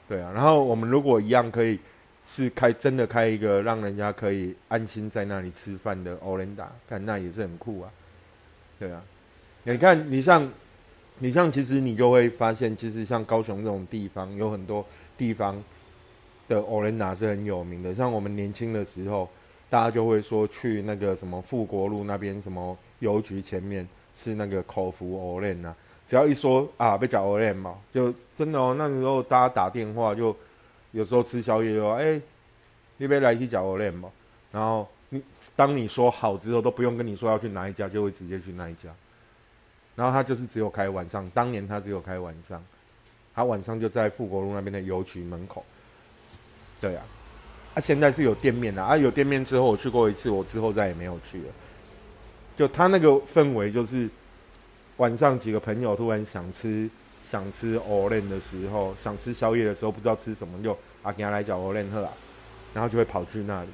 [0.09, 1.79] 对啊，然后我们如果一样可以
[2.25, 7.91] 是开真的开一个让人家可以安心在那里吃饭的 Olena，看那也是很酷啊。
[8.79, 9.01] 对啊，
[9.63, 10.49] 你看你像
[11.19, 15.61] 你像，其实你就会发现，其实像高雄这种地方，有很多地方
[16.47, 17.93] 的 Olena 是很有名的。
[17.93, 19.29] 像我们年轻的时候，
[19.69, 25.71] 大家就会说去那个什么富国路那边什么邮局前面吃那个口服 Olena，
[26.07, 30.35] 只要一说啊被叫 Olena 嘛，就真的哦，那时候大家打电话就
[30.93, 32.21] 有时候吃宵夜就说，哎、
[32.97, 34.09] 你别来去讲 Olena 嘛，
[34.51, 35.21] 然后你
[35.55, 38.89] 当你说好之后，都不用跟你说要去哪一家，就会直接去那一家。
[39.95, 42.63] 然后他就是只有开晚上，当年他只有开晚上，
[43.35, 45.65] 他晚上就在富国路那边的邮局门口。
[46.79, 47.03] 对啊，
[47.75, 51.45] 啊现在是有店面的啊，有店面之后我去过一次，我之后再也没有去了。
[52.55, 54.09] 就他那个氛围，就是
[54.97, 56.89] 晚上几个朋友突然想吃
[57.23, 62.11] 想吃 e n 的时候，想吃宵夜的时候，不知道吃什么，就啊给他来讲 e n 喝啊，
[62.73, 63.69] 然后就会跑去那里。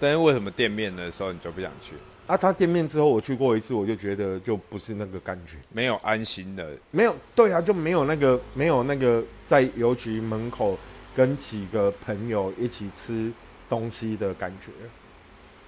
[0.00, 1.94] 但是为什么店面的时候你就不想去？
[2.26, 5.58] 啊，他店面之后我去过一次，我就觉得就不是那个感觉。
[5.72, 10.78] 没有安心的，没有，对啊，就没有那个没有那个在邮局门口
[11.14, 13.30] 跟几个朋友一起吃
[13.68, 14.72] 东西的感觉。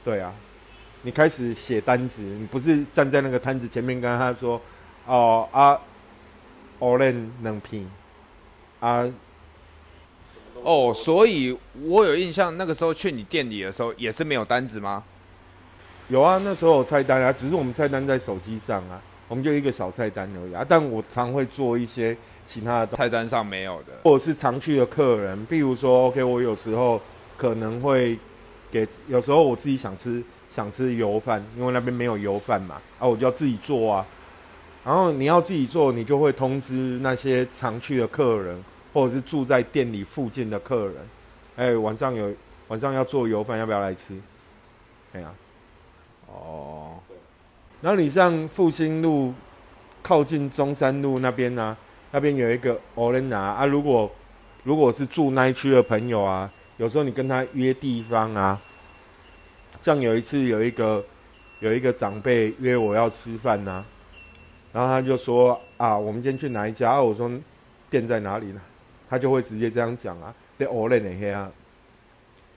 [0.03, 0.35] 对啊，
[1.03, 4.59] 你开始写单子，你不是站在那个摊子前面跟他说，
[5.05, 5.79] 哦啊
[6.81, 7.89] a n 能拼
[8.81, 9.11] 啊，
[10.63, 15.03] 哦，所以我有印象，那个时候去你店里的时候也是没有单子吗？
[16.09, 20.65] 有啊，那时候有菜单啊，只是我们菜单在手机上啊，我们就一个小菜单而已啊。
[20.69, 22.97] 但我常会做一些其他的。
[22.97, 23.93] 菜单上没有的。
[24.05, 27.01] 或者是常去的客人，比如说，OK，我有时候
[27.37, 28.17] 可能会
[28.71, 34.07] 给，有时候我自己想吃想吃油饭，因为那边没有油饭嘛，啊，我就要自己做啊。
[34.87, 36.73] 然后你要自己做，你就会通知
[37.03, 38.57] 那些常去的客人，
[38.93, 40.95] 或者是住在店里附近的客人，
[41.57, 42.33] 哎，晚上有
[42.69, 44.17] 晚上要做油饭，要不要来吃？
[45.13, 45.29] 哎呀、
[46.29, 46.93] 哦，
[47.81, 49.35] 然后你像复兴路
[50.03, 51.77] 靠近中山路那边呢、
[52.13, 54.09] 那边有一个 Olena 啊，如果
[54.63, 58.61] 如果是住那一区的朋友啊，有时候你跟他约地方啊，
[59.81, 61.05] 像有一次有一个
[61.59, 63.85] 有一个长辈约我要吃饭呐、
[64.77, 66.91] 然后他就说啊，我们今天去哪一家？
[66.91, 67.31] 啊、我说
[67.89, 68.61] 店在哪里呢？
[69.09, 71.51] 他就会直接这样讲啊，在 Olena 的黑啊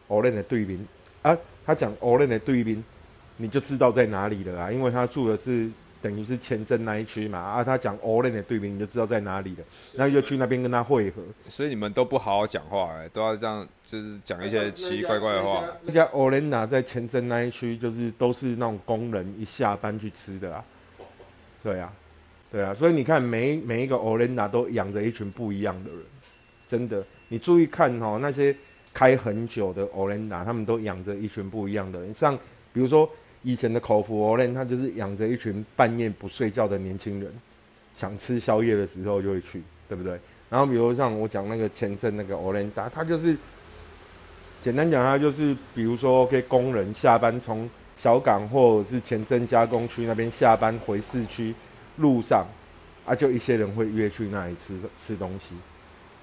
[0.09, 0.85] ，Olena 的对面
[1.21, 2.83] 啊，他讲 Olena 的对面。
[3.41, 9.63] 你就知道在哪里了啊，因为他住的是等于是前镇那一区嘛，啊，他讲 o r a n 的对面，你就知道在哪里了，
[9.95, 11.21] 然后就去那边跟他会合。
[11.47, 15.63] 所以你们都不好好讲话、哎，都要这样，就是讲一些奇奇怪怪的话。
[15.83, 20.61] 那家 Olen 啊在前镇那一区，就是都是那种工人一下班去吃的啊。
[21.63, 21.93] 对啊，
[22.51, 25.99] 对啊，所以你看每每一个 o r a n a 都养着一群不一样的人，
[26.67, 28.55] 真的，你注意看哦，那些
[28.93, 32.37] 开很久的 o r a n a 他们都养着一群不一样的人，像
[32.73, 33.09] 比如说。
[33.41, 37.31] 以前的口服 o l e n 他就是养着一群半夜不睡觉的年轻人，
[37.95, 40.19] 想吃宵夜的时候就会去，对不对？
[40.49, 43.37] 然后比如像我讲那个前阵那个 o l e n 他他就是
[44.61, 51.55] 简单讲，他就是比如说 OK 工人下班从小港或者是前镇加工区那边下班回市区
[51.99, 52.45] 路上
[53.05, 55.55] 啊，就一些人会约去那里吃吃东西，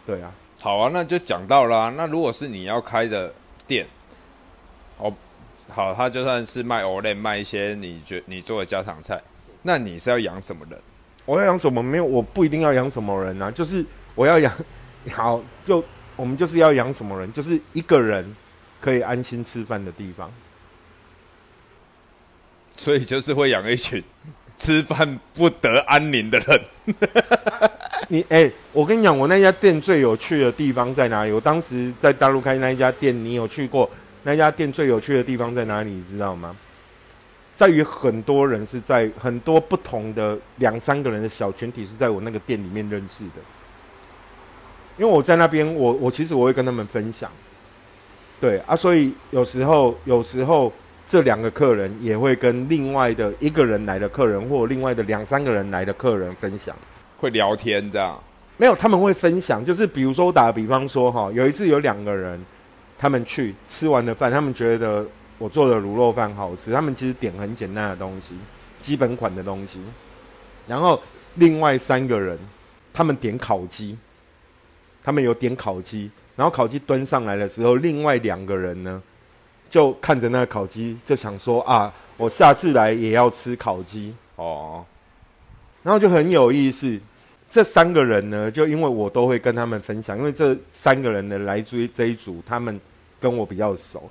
[0.05, 0.33] 对啊。
[0.61, 3.33] 好啊，那就讲到啦、那如果是你要开的
[3.67, 3.87] 店，
[4.99, 5.12] 哦，
[5.69, 9.21] 好，他就算是卖 o l e 卖一些你觉你做的家常菜，
[9.62, 10.81] 那你是要养什么人？
[11.27, 11.83] 我要养什么？
[11.83, 13.85] 没有，我不一定要养什么人啊，就是
[14.15, 14.53] 我要养，
[15.13, 15.85] 好，就
[16.17, 18.35] 我们就是要养什么人，就是一个人
[18.81, 20.33] 可以安心吃饭的地方。
[22.79, 24.03] 所以就是会养一群
[24.57, 26.61] 吃饭不得安宁的人。
[28.09, 31.33] 你哎、我跟你讲，我那家店最有趣的地方在哪里？
[31.33, 33.90] 我当时在大陆开那一家店，你有去过？
[34.23, 35.90] 那家店最有趣的地方在哪里？
[35.90, 36.54] 你知道吗？
[37.54, 43.40] 在于很多人是在很多不同的两三个人的小群体是在我那个店里面认识的。
[44.98, 47.31] 因为我在那边，我我其实我会跟他们分享，
[48.40, 50.73] 对啊，所以有时候有时候
[51.07, 56.75] 这两个客人也会跟另外的一个人来的客人，或另外的两三个人来的客人分享。
[57.19, 58.21] 会聊天这样，
[58.57, 62.44] 没有，他们会分享，就是比如说我打个比方说哈，有一次有两个人，
[62.98, 65.07] 他们去吃完的饭，他们觉得
[65.38, 66.73] 我做的卤肉饭好吃。
[66.73, 68.35] 他们其实点很简单的东西，
[68.81, 69.81] 基本款的东西。
[70.67, 71.00] 然后
[71.37, 72.38] 另外三个人，
[72.92, 73.96] 他们点烤鸡，
[75.04, 76.11] 他们有点烤鸡。
[76.35, 79.02] 然后烤鸡端上来的时候，另外两个人呢，
[79.69, 84.85] 就看着那个烤鸡，就想说啊，我下次来也要吃烤鸡哦。
[85.83, 86.98] 然后就很有意思，
[87.48, 92.81] 这三个人呢，就因为我都会跟他们分享，因为这三个人呢来自于这一组，他们
[93.21, 94.10] 跟我比较熟，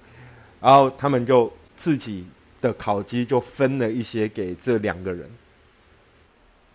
[0.62, 2.26] 然后他们就自己
[2.62, 5.30] 的烤鸡就分了一些给这两个人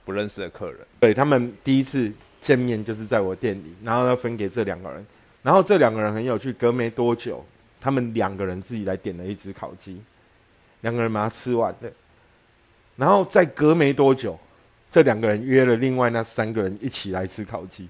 [0.04, 5.06] 不认识的客人，对他们第一次见面就是在我店里，然后要分给这两个人。
[5.42, 7.42] 然后这两个人很有趣，隔没多久，
[7.80, 10.00] 他们两个人自己来点了一只烤鸡，
[10.82, 11.92] 两个人把它吃完的。
[12.96, 14.38] 然后再隔没多久，
[14.90, 17.88] 这两个人约了另外那三个人一起来吃烤鸡。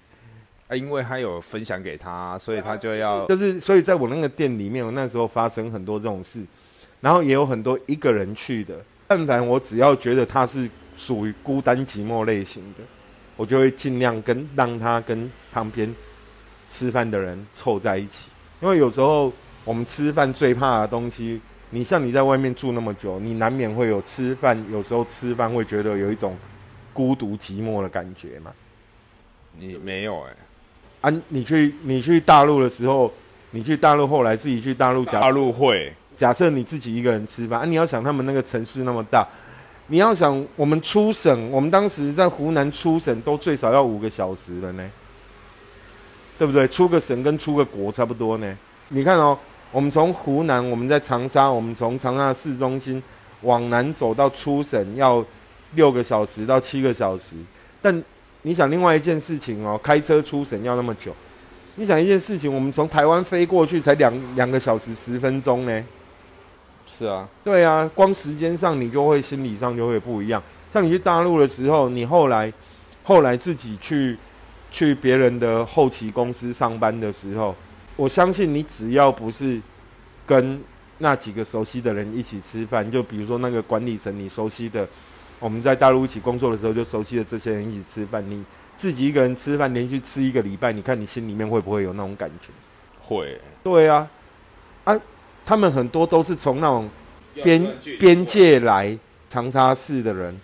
[0.69, 6.45] 啊，因为他有分享给他，所以他就要就是所以在我那个店里面，我那时候发生很多这种事，
[7.01, 8.77] 然后也有很多一个人去的。
[9.09, 12.85] 但凡我只要觉得他是属于孤单寂寞类型的，
[13.37, 15.93] 我就会尽量跟让他跟旁边。
[16.73, 18.31] 吃饭的人凑在一起，
[18.61, 19.33] 因为有时候
[19.71, 21.41] 我们吃饭最怕的东西，
[21.71, 26.37] 你像你在外面住那么久，你难免会有吃饭，有时候吃饭会觉得有一种
[26.93, 28.51] 孤独寂寞的感觉嘛。
[29.57, 30.33] 你没有哎？
[31.03, 33.13] 啊，你去你去大陆的时候，
[33.53, 39.25] 你去大陆后来自己去大陆假，大陆会假设你自己一个人吃饭啊，你要想他们那个城市那么大，
[39.87, 44.91] 你要想我们出省，我们当时在湖南出省都最少要五个小时了呢。
[46.37, 46.67] 对不对？
[46.67, 48.59] 出个省跟出个国差不多呢。
[48.89, 49.39] 你看哦，
[49.73, 53.03] 我们从湖南，我们在长沙，我们从长沙市中心
[53.43, 55.25] 往南走到出省要
[55.75, 57.37] 六个小时到七个小时。
[57.81, 58.03] 但
[58.43, 61.15] 你想另外一件事情哦，开车出省要那么久。
[61.77, 65.85] 你想一件事情，我们从台湾飞过去才两两个小时十分钟呢。
[66.87, 70.43] 是啊，对啊，光时间上你就会心理上就会不一样。
[70.73, 72.53] 像你去大陆的时候，你后来
[73.05, 74.17] 后来自己去。
[74.73, 77.53] 去别人的后期公司上班的时候，
[78.01, 79.61] 我相信你只要不是
[80.27, 80.59] 跟
[80.97, 84.89] 那几个熟悉的人一起吃饭，就比如说那个管理层你熟悉的，
[85.39, 88.43] 我们在大陆一起工作的时候就熟悉的这些人一起吃饭，你
[88.75, 92.49] 自己一个人吃饭连续吃一个礼拜，你看你心里面会不会有那种感觉？
[93.03, 93.39] 会。
[93.63, 94.09] 对啊，
[94.85, 94.99] 啊，
[95.45, 96.89] 他们很多都是从那种
[97.35, 98.99] 边边界来
[99.29, 100.35] 长沙市的人。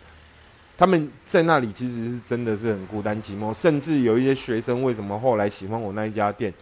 [0.77, 6.53] 他们在那里其实是真的是很孤单寂寞，甚至有一些学生为什么后来喜欢我那一家店？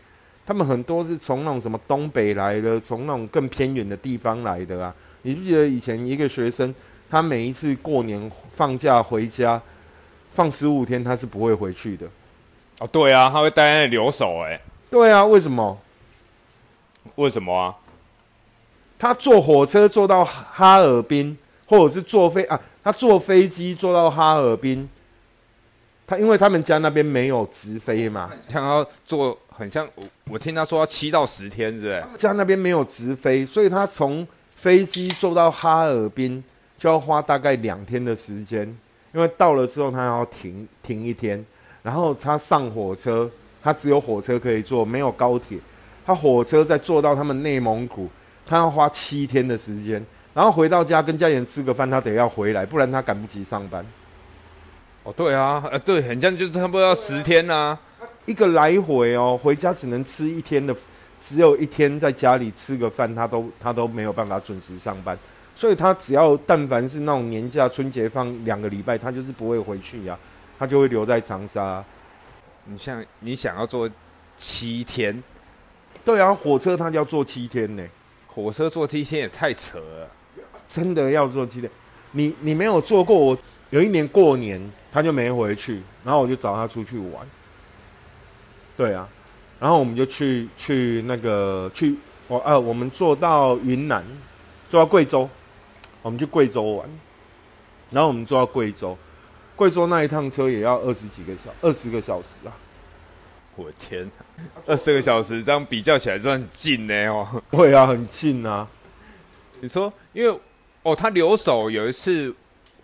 [0.46, 4.94] 他们很多是从那种什么东北来的，从那种更偏远的地方来的啊！
[5.22, 6.74] 你不记得以前一个学生，
[7.08, 9.60] 他每一次过年放假回家，
[10.32, 12.06] 放十五天他是不会回去的。
[12.80, 14.40] 哦，对啊，他会待在那里留守。
[14.40, 15.78] 哎，对啊，为什么？
[17.14, 17.74] 为什么啊？
[18.98, 21.36] 他坐火车坐到哈尔滨，
[21.66, 22.60] 或者是坐飞啊？
[22.82, 24.88] 他坐飞机坐到哈尔滨，
[26.06, 32.04] 他因为他们家那边没有直飞嘛，想要坐很像我我听他说要七到十天，是不是？
[32.18, 36.42] 家那边没有直飞，所以他从飞机坐到哈尔滨
[36.76, 38.62] 就要花大概两天的时间，
[39.12, 41.44] 因为到了之后他要停停一天，
[41.82, 43.30] 然后他上火车，
[43.62, 45.58] 他只有火车可以坐，没有高铁，
[46.04, 48.08] 他火车再坐到他们内蒙古，
[48.46, 50.04] 他要花七天的时间。
[50.34, 53.86] 然后回到家跟家人吃个饭，他得要回来，不然他赶不及上班。
[55.04, 57.78] 哦，对啊，呃，对，很像就是差不多要十天呐，
[58.26, 60.74] 一个来回哦，回家只能吃一天的，
[61.20, 65.18] 只有一天在家里吃个饭，他都他都没有办法准时上班，
[65.54, 70.18] 所以他只要但凡是那种年假春节放两个礼拜，他就是不会回去呀，
[70.58, 71.84] 他就会留在长沙。
[72.64, 73.88] 你像你想要坐
[74.36, 75.22] 七天，
[76.04, 77.84] 对啊，火车他就要坐七天呢，
[78.26, 80.08] 火车坐七天也太扯了。
[80.66, 81.70] 真的要坐七天，
[82.12, 83.16] 你你没有坐过。
[83.16, 84.58] 我有一年过年，
[84.90, 87.26] 他就没回去，然后我就找他出去玩。
[88.76, 89.08] 对啊，
[89.60, 91.96] 然后我们就去去那个去
[92.28, 94.04] 我呃，我们坐到云南，
[94.70, 95.28] 坐到贵州，
[96.02, 96.88] 我们去贵州玩。
[97.90, 98.96] 然后我们坐到贵州，
[99.54, 102.52] 贵州那一趟车也要二十几个小二十个小时啊！
[103.56, 104.10] 我天，
[104.66, 107.42] 二十个小时这样比较起来算近呢哦。
[107.50, 108.66] 对啊，很近啊。
[109.60, 110.40] 你说，因为。
[110.82, 112.34] 哦，他留守有一次，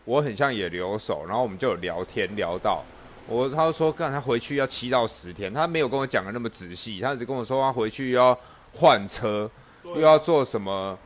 [0.07, 2.83] 我很像也留守，然后我们就有聊天聊到
[3.29, 8.37] 我，他说干他回去要七到十天，他没有跟我讲的那么仔细，他只跟我说他回去要
[8.73, 9.51] 换车，
[9.85, 10.99] 又要做什么，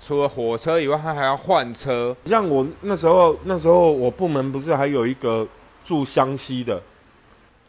[0.00, 2.16] 除了火车以外，他还要换车。
[2.26, 5.46] 像我那时候，那时候我部门不是还有一个
[5.84, 6.82] 住湘西的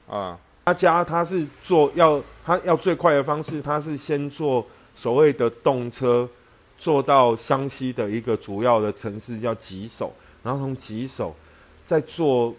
[0.09, 4.65] 啊，他家他是坐要他要最快的方式，他是先坐
[4.95, 6.29] 所谓的动车。
[6.77, 11.33] 坐到湘西的一个主要的城市叫吉首，然后从吉首
[11.85, 12.53] 再坐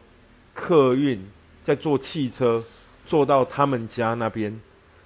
[0.57, 1.22] 客运，
[1.62, 2.64] 再坐汽车
[3.04, 4.59] 坐到他们家那边，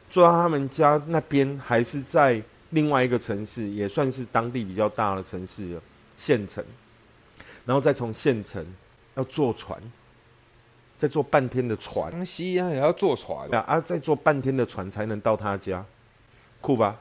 [0.08, 2.40] 坐到他们家那边还是在
[2.70, 5.82] 另外一个城市，也算是当地比较大的城市了，
[6.16, 6.64] 县城，
[7.66, 8.64] 然后再从县城
[9.16, 9.76] 要坐船，
[10.96, 12.12] 再坐半天的船。
[12.12, 13.80] 江西啊也要坐船，啊啊！
[13.80, 15.84] 再坐半天的船才能到他家，
[16.60, 16.96] 酷吧？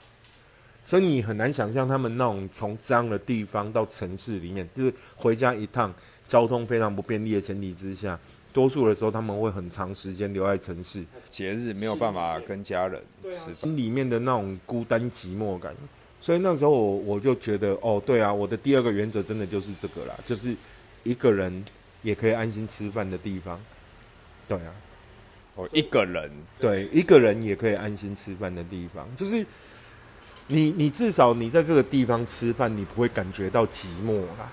[0.84, 5.94] 所以你很难想象他们那种从这样的地方到城市里面，就是回家一趟，
[6.28, 8.20] 交通非常不便利的前提之下，
[8.60, 13.02] 多数的时候他们会很长时间留在城市，节日没有办法跟家人
[13.32, 13.54] 吃。
[13.54, 15.74] 心里面的那种孤单寂寞感。
[16.20, 20.54] 所以那时候我我就觉得，哦，对啊，我的第二个原则真的就是这个啦，就是
[21.04, 21.64] 一个人
[22.02, 23.58] 也可以安心吃饭的地方。
[24.46, 24.76] 对啊，
[25.56, 26.30] 哦，一个人
[26.60, 29.46] 对，一个人也可以安心吃饭的地方，就是
[30.48, 34.52] 你，你至少你在这个地方吃饭，你不会感觉到寂寞啦。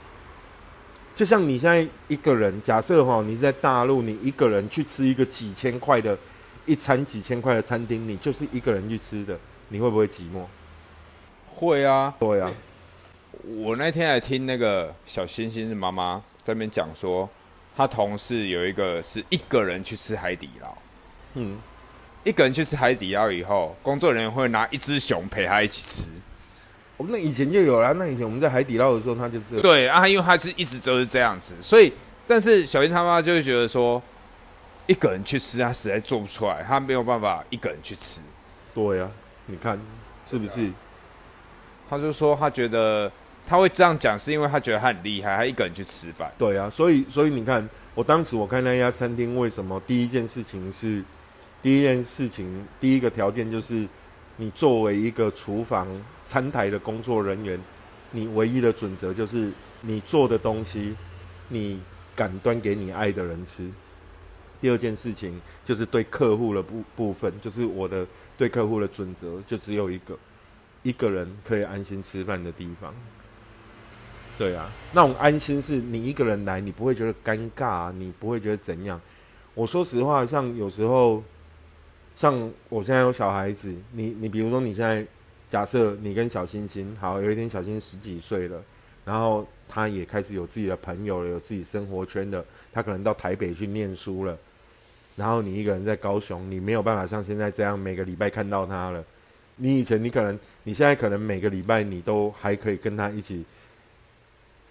[1.17, 6.17] 就像你现在一个人，假设哈，你在大陆，你一个人去吃一个几千块的
[6.67, 9.35] 一餐几千块的餐厅，你就是一个人去吃的，
[9.69, 10.45] 你会不会寂寞？
[11.49, 12.53] 会啊，对啊，
[13.47, 17.27] 我那天还听那个小星星的妈妈在那边讲说，
[17.75, 20.77] 她同事有一个是一个人去吃海底捞，
[21.33, 21.57] 嗯，
[22.25, 26.11] 一个人去吃海底捞以后，工作人员会拿一只熊陪他一起吃。
[26.97, 29.63] 我们那以前就有啦，那以前我们在海底捞的时候，他就这样。
[29.63, 31.93] 对啊，因为他是一直都是这样子，所以
[32.27, 34.03] 但是小英他妈就会觉得说，
[34.87, 38.21] 一个人去吃他实在做不出来，他没有办法一个人去吃。
[38.75, 39.11] 对啊，
[39.47, 39.79] 你看
[40.27, 40.71] 是不是？
[41.89, 43.11] 他就说他觉得
[43.47, 46.31] 他会这样讲，是因为他觉得他很厉害，他一个人去吃饭。
[46.37, 51.03] 对啊，所以所以你看，我当时我看那家餐厅，为什么第一件事情是
[51.63, 53.87] 第一件事情，第一个条件就是
[54.37, 55.89] 你作为一个厨房
[56.25, 57.59] 餐台的工作人员，
[58.11, 60.95] 你唯一的准则就是你做的东西，
[61.49, 61.81] 你
[62.15, 63.71] 敢端给你爱的人吃。
[64.61, 68.07] 第二件事情就是对客户的部部分，就是我的
[68.39, 70.19] 对客户的准则就只有一个，
[70.83, 72.95] 一个人可以安心吃饭的地方。
[74.39, 79.01] 对啊，那种安心是你一个人来，你不会觉得尴尬，你不会觉得怎样。
[79.55, 81.23] 我说实话，像有时候，
[82.17, 85.07] 像我现在有小孩子，你你比如说你现在
[85.49, 88.61] 假设你跟小星星，好，有一天小星星十几岁了，
[89.05, 92.43] 然后他也开始有自己的朋友了，有自己生活圈的，
[92.73, 94.37] 他可能到台北去念书了，
[95.15, 99.05] 然后你一个人在高雄，你没有办法像现在这样每个礼拜看到他了。
[99.57, 103.45] 你以前你可能，你现在可能每个礼拜你都还可以跟他一起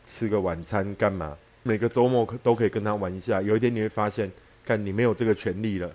[0.08, 1.38] 吃个晚餐，干嘛？
[1.62, 3.42] 每个周末可都可以跟他玩一下。
[3.42, 4.32] 有一天你会发现，
[4.64, 5.92] 看你没有这个权利了，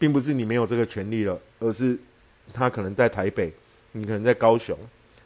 [0.00, 1.96] 并不是你没有这个权利了，而是
[2.54, 3.52] 他可能在台北，
[3.92, 4.74] 你可能在高雄，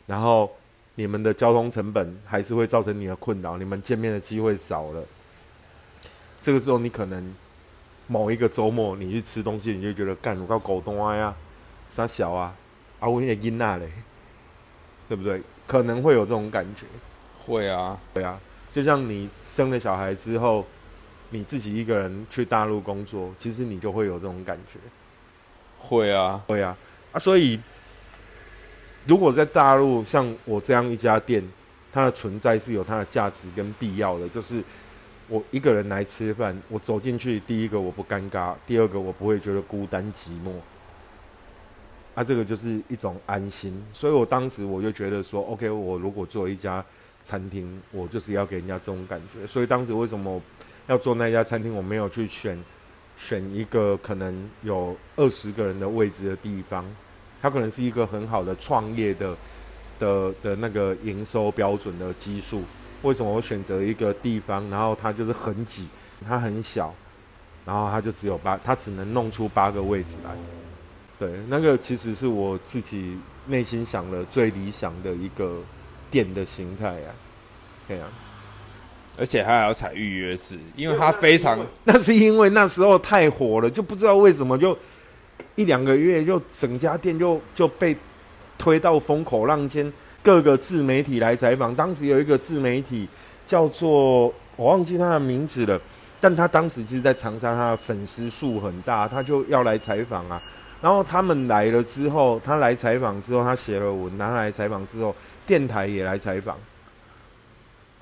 [0.05, 0.51] 然后
[0.97, 5.03] 你们的交通成本还是会造成你的困扰，你们见面的机会少了。
[6.43, 7.33] 这个时候，你可能
[8.09, 11.35] 某一个周末你去吃东西，你就觉得干我靠狗东啊呀，
[11.89, 12.53] 傻小啊，
[12.99, 13.89] 啊我也阴那嘞，
[15.09, 15.41] 对不对？
[15.68, 16.85] 可能会有这种感觉。
[17.47, 18.41] 会啊，对啊，
[18.72, 20.66] 就像你生了小孩之后，
[21.35, 24.78] 你自己一个人去大陆工作，其实你就会有这种感觉。
[25.76, 26.76] 会啊，会啊，
[27.11, 27.59] 啊，所以
[29.05, 31.43] 如果在大陆像我这样一家店，
[31.93, 34.28] 它的存在是有它的价值跟必要的。
[34.28, 34.62] 就是
[35.26, 40.53] 我一个人来吃饭，我走进去，第一个我不尴尬，第二个我不会觉得孤单寂寞。
[42.14, 43.85] 啊，这个就是一种安心。
[43.93, 46.82] 所以我当时我就觉得说，OK，我如果做一家
[47.24, 49.45] 餐厅，我就是要给人家这种感觉。
[49.49, 50.41] 所以当时为什么
[50.87, 52.59] 要做那家餐厅，我没有去选
[53.16, 56.85] 选一个可能有二十个人的位置的地方，
[57.41, 59.37] 它可能是一个很好的创业的
[59.99, 62.62] 的的那个营收标准的基数。
[63.03, 65.87] 为什么我选择一个地方，然后它就是很挤，
[66.26, 66.95] 它很小，
[67.66, 70.30] 然后它就只有八，它只能弄出八个位置来。
[71.18, 75.61] 对，那个其实是我自己内心想的最理想的一个
[76.11, 77.14] 店的形态啊。
[77.87, 78.09] 对啊，
[79.19, 84.77] 而且还要采预约制，因为它非常那是因为那时候太火了，就不知道为什么就
[85.55, 87.97] 一两个月就整家店就就被
[88.59, 89.93] 推到风口浪尖，
[90.23, 91.75] 各个自媒体来采访。
[91.75, 93.09] 当时有一个自媒体
[93.47, 95.81] 叫做我忘记他的名字了，
[96.21, 100.43] 但他当时其实在长沙，他的粉丝数很大，他就要来采访啊。
[100.83, 105.15] 然后他们来了之后，他来采访之后，他写了文，拿来采访之后，
[105.47, 106.59] 电台也来采访。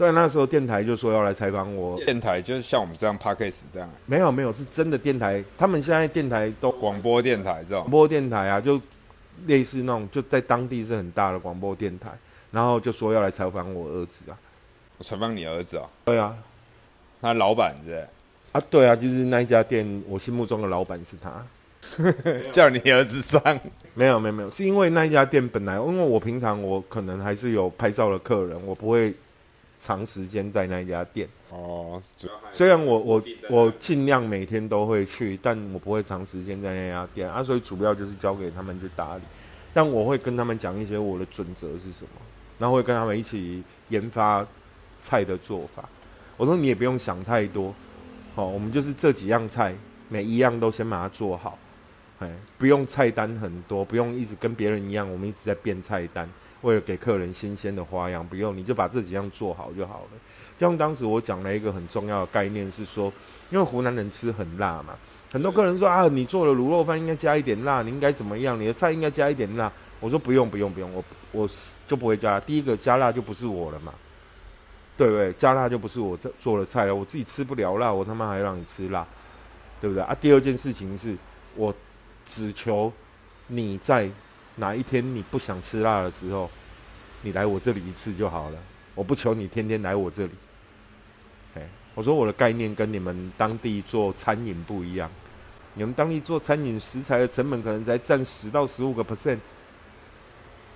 [0.03, 1.97] 对，那时候电台就说要来采访我。
[2.05, 5.45] 电台就是像我们这样 p a c k a g e 这样，没有没有，是真的电台。
[5.57, 8.81] 他们现在电台都广播电台这种广播电台啊，就
[9.47, 12.11] 类似那种就在当地是很大的广播电台，
[12.51, 14.37] 然后就说要来采访我儿子啊。
[14.99, 15.87] 我采访你儿子啊？
[16.05, 16.37] 对啊，
[17.21, 18.05] 他老板是？
[18.51, 21.47] 啊，对啊，就是那一家店，我心目中的老板是他。
[22.51, 23.41] 叫你儿子上？
[23.95, 29.15] 没有没有没有，是因为那一家店本来，因为我平常我可能还是有拍照的客人，我不会
[29.85, 31.29] 长时间在那一家店。
[31.51, 32.01] 哦，
[32.53, 39.23] 虽然我我我尽量每天都会去，但我不会长时间在那家店啊，所以主要就是交给他们去打理。
[39.75, 42.21] 但我会跟他们讲一些我的准则是什么，
[42.59, 44.47] 然后会跟他们一起研发
[45.01, 45.89] 菜的做法。
[46.37, 47.75] 我说你也不用想太多，
[48.37, 49.75] 好，我们就是这几样菜，
[50.09, 51.59] 每一样都先把它做好。
[52.57, 56.29] 不用菜单很多，不用一直跟别人一样，我们一直在变菜单，
[56.63, 60.09] 为了给客人新鲜的花样，不用，你就把这几样做好就好了。
[60.59, 63.13] 就像当时我讲了一个很重要的概念是说，
[63.51, 64.95] 因为湖南人吃很辣嘛，
[65.31, 68.59] 很多客人说啊，你做的卤肉饭应该加一点辣，你应该怎么样？
[68.61, 69.71] 你的菜应该加一点辣。
[70.01, 71.49] 我说不用不用不用，我我
[71.87, 72.41] 就不会加。
[72.41, 73.93] 第一个加辣就不是我了嘛，
[74.97, 75.33] 对不对？
[75.35, 79.07] 加辣就不是我做做的菜了，我自己吃不了辣，我他妈还让你吃辣，
[79.81, 80.17] 对不对啊？
[80.21, 81.17] 第二件事情是
[81.55, 81.75] 我。
[82.25, 82.93] 只求
[83.49, 84.09] 你在
[84.57, 86.51] 哪一天你不想吃辣的时候，
[87.23, 88.59] 你来我这里一次就好了。
[88.95, 90.33] 我不求你天天来我这里。
[91.55, 95.11] 哎，我说我的概念跟你们当地做餐饮不一样。
[95.75, 99.39] 你们当地做餐饮食材的成本可能才占十到十五个 percent。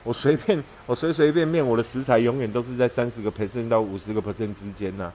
[0.02, 5.12] 我随便我随随便便我的食材永远都是在三十个 percent 到五十个 percent 之间呐。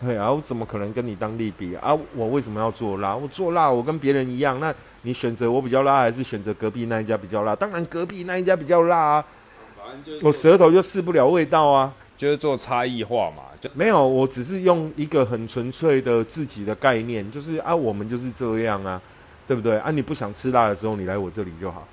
[0.00, 1.96] 对啊，我怎么可能跟你当地比啊？
[2.14, 3.16] 我为什么要做辣？
[3.16, 4.60] 我做辣，我跟别人一样。
[4.60, 4.72] 那
[5.02, 7.56] 你选择我比较辣，还是选择隔壁那一家比较辣？
[7.56, 9.24] 当然隔壁那一家比较辣啊。
[10.22, 11.92] 我舌头就试不了味道啊。
[12.16, 13.42] 就是做差异化嘛。
[13.60, 19.00] 就没有，我只是用一个很纯粹的自己的概念，就是啊，我们就是这样啊，
[19.48, 19.78] 对不对？
[19.78, 21.86] 啊，你不想吃辣的时候，你来我这里就好。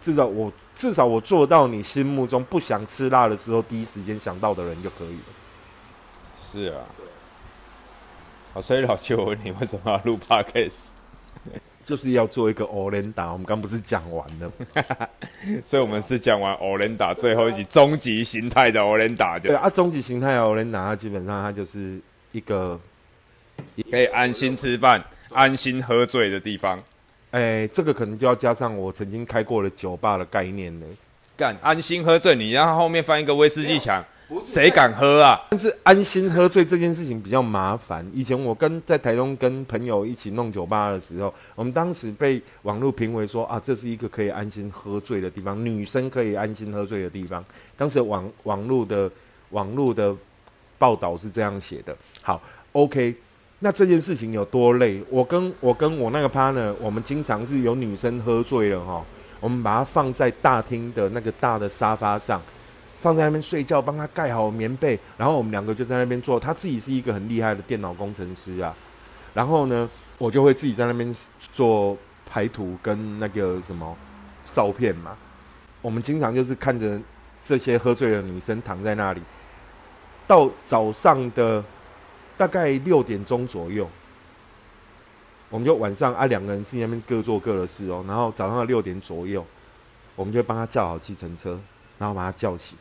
[0.00, 5.24] 至少我至少我做到你心目中不想吃辣的时候，第一时间想到的人就可以了。
[6.36, 6.80] 是啊。
[8.52, 10.88] 好，所以老七，我问你，为什么要录 podcast？
[11.86, 15.08] 就是要做一个 o l e n d a 我们刚不是讲完了吗？
[15.64, 20.42] 所以我们是讲完 o l e n d a 最后一集终极形态的 o l e n d a 对啊，终极形态的
[20.42, 22.00] o l e n d a 它基本上它就是
[22.32, 22.78] 一个
[23.90, 26.78] 可以安心吃饭、安心喝醉的地方。
[27.32, 30.86] 哎，这个可能就要加上我曾经开过的酒吧的概念呢。
[31.36, 34.04] 干，安心喝醉，你让后面放一个威士忌墙。
[34.40, 35.40] 谁敢喝啊？
[35.50, 38.06] 但是安心喝醉这件事情比较麻烦。
[38.12, 47.44] 以前我跟在台东跟朋友一起弄酒吧的时候，我们当时被网络评为说啊，这是一个可以安心喝醉的地方，女生可以安心喝醉的地方。
[47.76, 49.10] 当时网网络的
[49.50, 50.14] 网络的
[50.78, 51.96] 报道是这样写的。
[52.22, 52.40] 好
[52.72, 53.14] ，OK，
[53.58, 55.02] 那这件事情有多累？
[55.10, 59.04] 我跟我跟我那个 partner，我们经常是有女生喝醉了哈，
[59.40, 62.40] 我们把它放在大厅的那个大的沙发上。
[63.00, 66.38] 放在那边睡觉，帮他盖好棉被，然后我们两个就在那边做。
[66.38, 68.74] 他自己是一个很厉害的电脑工程师啊，
[69.32, 69.88] 然后呢，
[70.18, 71.14] 我就会自己在那边
[71.52, 71.96] 做
[72.28, 73.96] 排图跟那个什么
[74.50, 75.16] 照片嘛。
[75.80, 77.00] 我们经常就是看着
[77.42, 79.22] 这些喝醉的女生躺在那里，
[80.26, 81.64] 到早上的
[82.36, 83.88] 大概六点钟左右，
[85.48, 88.04] 我们就晚上啊两个人自己那边各做各的事哦。
[88.06, 89.42] 然后早上的六点左右，
[90.14, 91.58] 我们就帮他叫好计程车，
[91.96, 92.76] 然后把他叫醒。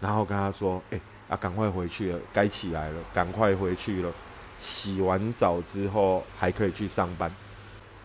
[0.00, 4.10] 然后跟他说：“哎，啊，赶快回去了，该起来了，赶快回去了。
[4.58, 7.30] 洗完澡之后还可以去上班。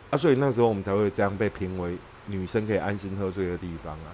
[0.09, 1.95] 啊，所以那时候我们才会这样被评为
[2.27, 4.11] 女生可以安心喝醉的地方啊。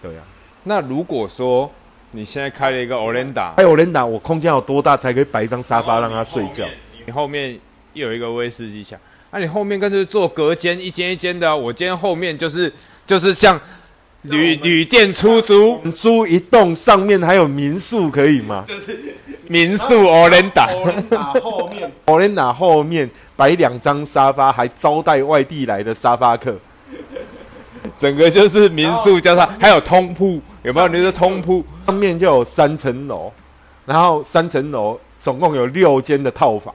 [0.00, 0.22] 对呀。
[0.64, 1.70] 那如果说
[2.12, 6.66] 你现在开了一个 o l e n d a 哎 o l e n d a 我空间有多大才可以摆一张沙发让他睡觉？
[7.04, 7.58] 你后面
[7.94, 8.98] 又有一个威士忌墙，
[9.30, 11.56] 那你后面干脆做隔间，一间一间的。
[11.56, 12.72] 我今天后面就是
[13.06, 13.60] 就是像。”
[14.28, 18.64] 旅旅店出租，租一栋上面还有民宿可以吗？
[18.66, 18.98] 就是
[19.48, 21.92] 民宿 o l e n d a o l e n d a 后面。
[22.06, 26.56] O l e n d a 后面摆两张沙发，还招待外地来的沙发客，
[27.96, 30.88] 整个就是民宿加上还有通铺，有没有？
[30.88, 31.64] 你说通铺。
[31.80, 33.32] 上面就有三层楼，
[33.84, 36.74] 然后三层楼总共有六间的套房，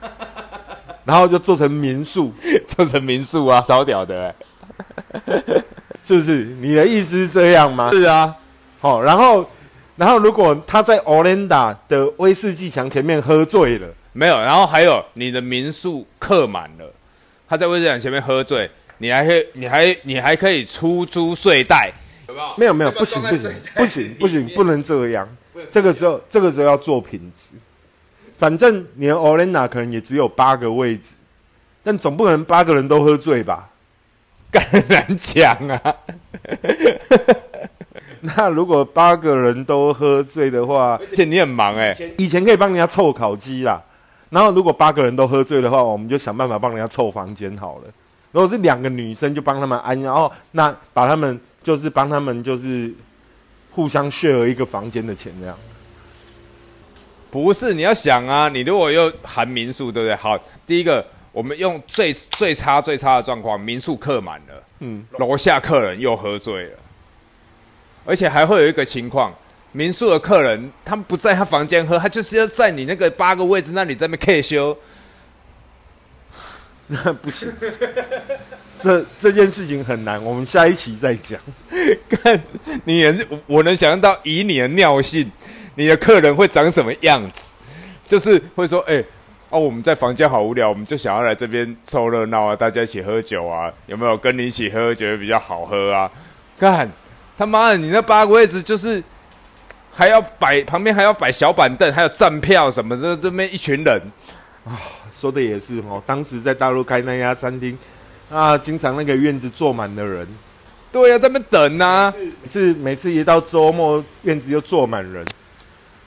[1.04, 2.32] 然后就做成民宿，
[2.66, 4.32] 做成民宿啊，超屌的。
[6.04, 7.90] 是不是你的意思是这样吗？
[7.92, 8.34] 是啊，
[8.80, 9.48] 好，然后，
[9.96, 16.92] 然后如果他在 Olinda 的威士忌墙前面喝醉了，没有，然后还有你的民宿客满了，
[17.48, 18.68] 他在威士忌墙前面喝醉，
[18.98, 21.92] 你还可以，你还你还可以出租睡袋，
[22.26, 22.54] 有没有？
[22.56, 25.28] 没有没有，不行不行不行不行，不能这样。
[25.70, 27.54] 这个时候这个时候要做品质，
[28.38, 31.14] 反正你的 Olinda 可能也只有八个位置，
[31.84, 33.68] 但总不可能八个人都喝醉吧？
[34.50, 35.94] 干很难讲啊。
[38.22, 43.82] 那如果八个人都喝醉的话，而且你很忙哎、以前可以帮人家凑烤鸡啦。
[44.28, 47.84] 然后如果八个人都喝醉的话，我们就想办法帮人家凑房间好了。
[48.32, 52.92] 如果是两个女生，就帮他们安，然后那把他们就是帮他们就是
[53.70, 55.56] 互相 share 一个房间的钱这样。
[57.30, 60.14] 不是，你要想啊，你如果又含民宿，对不对？
[60.14, 66.78] 好，第一个，我们用最最差最差的状况，民宿客满了，嗯，楼下客人又喝醉了，
[68.04, 69.32] 而且还会有一个情况，
[69.72, 74.76] 民宿的客人他们不在他房间喝，他就是要在你那个八个位置那里在那边 K 修，
[76.88, 77.52] 那 不行。
[78.82, 81.38] 这这件事情很难，我们下一期再讲。
[82.08, 82.42] 看
[82.84, 85.30] 你也是，我能想象到以你的尿性，
[85.74, 87.54] 你的客人会长什么样子，
[88.08, 89.04] 就是会说，哎、
[89.50, 96.08] 哦，我们在房间好无聊，我们就想要来这边凑热闹啊，大家一起喝酒啊，有没有跟你一起喝，觉得比较好喝啊？
[96.56, 96.88] 看
[97.36, 99.02] 他妈的，你那八个位置就是
[99.92, 104.00] 还要摆旁边还要摆小板凳，还有站票什么的，这边一群人
[104.64, 104.78] 啊，
[105.12, 107.76] 说的也是哦，当时在大陆开那家餐厅
[108.30, 110.28] 啊，经常那个院子坐满的人，
[110.92, 115.26] 对呀、啊，在那边等啊，每次每次一到周末，院子就坐满人。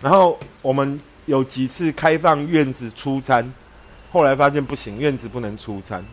[0.01, 3.53] 然后我们有几次开放院子出餐，
[4.11, 6.03] 后来发现不行，院子不能出餐。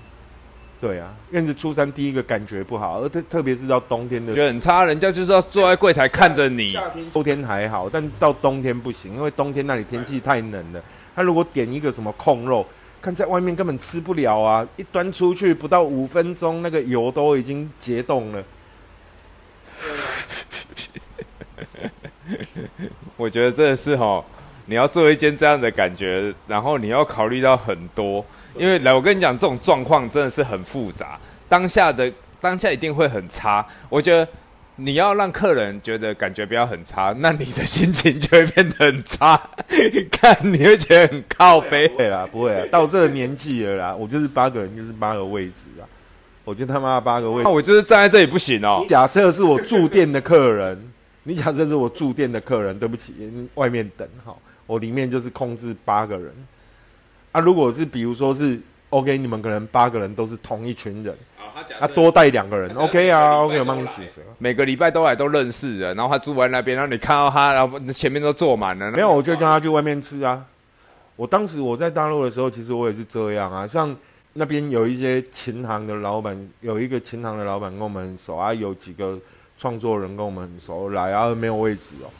[0.80, 6.72] 对啊，院子出餐第一个感觉不好，而特特别是到冬天的觉得很差，人家就是要坐在柜台看着你。
[6.72, 10.82] 夏天秋天还好，但到冬天不行，因为冬天那里天气太冷了。
[11.14, 12.66] 他如果点一个什么控肉，
[13.02, 14.66] 看在外面根本吃不了啊！
[14.76, 18.42] 一端出去不到五分钟，那个油都已经结冻了。
[23.18, 24.24] 我觉得真的是哈，
[24.70, 31.18] 你要做一间这样的感觉，然后你要考虑到很多，因为来我跟你讲，这种状况真的是很复杂，
[31.48, 32.10] 当下的
[32.40, 33.66] 当下一定会很差。
[33.88, 34.26] 我觉得
[34.76, 39.36] 你要让客人觉得感觉不要很差，那你的心情就会变得很差，
[40.12, 41.88] 看你会觉得很靠背。
[41.88, 45.82] 对啦，不会啊，到这个年纪了啦，我就是八个人，就是八个位置啊。
[46.44, 47.42] 我就他妈八个位置。
[47.42, 48.84] 那我就是站在这里不行哦。
[48.88, 50.80] 假设是我住店的客人，
[51.24, 53.14] 你假设是我住店的客人，对不起，
[53.54, 54.32] 外面等哈，
[54.70, 56.32] 我里面就是控制八个人。
[57.32, 58.60] 啊，如果是比如说是
[58.90, 61.12] OK，你们可能八个人都是同一群人，
[61.80, 64.20] 啊，多带两个人，OK 啊，OK，我帮你解释。
[64.38, 68.90] 每个礼拜都来都认识人，然后他住在那边，然后你看到他，然后前面都坐满了。
[68.92, 70.44] 没有，我就叫他去外面吃啊。
[71.16, 73.66] 我当时我在大陆的时候，其实我也是这样啊。
[73.66, 73.94] 像
[74.34, 79.18] 那边有一些琴行的老板，有一个琴行的老板跟我们很熟啊，有几个
[79.58, 82.10] 创作人跟我们很熟，来啊没有位置哦，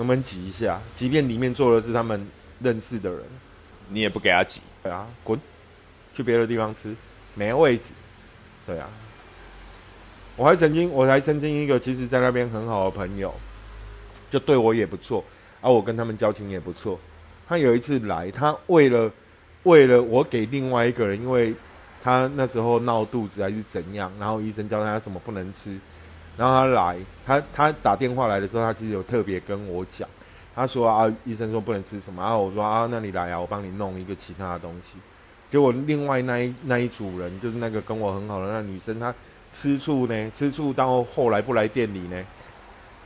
[0.00, 0.80] 能不能挤一下？
[0.94, 2.26] 即便里面坐的是他们
[2.60, 3.20] 认识的人，
[3.90, 5.38] 你也不给他挤，对啊，滚，
[6.14, 6.94] 去别的地方吃，
[7.34, 7.92] 没位置。
[8.66, 8.88] 对啊，
[10.36, 13.34] 我还曾经，我还曾经一个其实在那边很好的朋友，
[14.30, 15.22] 就对我也不错，
[15.60, 16.98] 啊，我跟他们交情也不错。
[17.46, 19.10] 他有一次来，他为了
[19.64, 21.54] 为了我给另外一个人，因为
[22.02, 25.76] 他那时候闹肚子还是怎样，然后医生教他什么不能吃，
[26.40, 30.08] 然后他来，他他打电话来的时候，他其实有特别跟我讲，
[30.54, 34.96] 他说啊，医生说不能吃什么，然后我说啊，那你来啊，我帮你弄一个其他的东西。
[35.50, 39.14] 结果另外那一那一组人，就是那个跟我很好的那女生，她
[39.52, 42.16] 吃醋呢，吃醋到后来不来店里呢。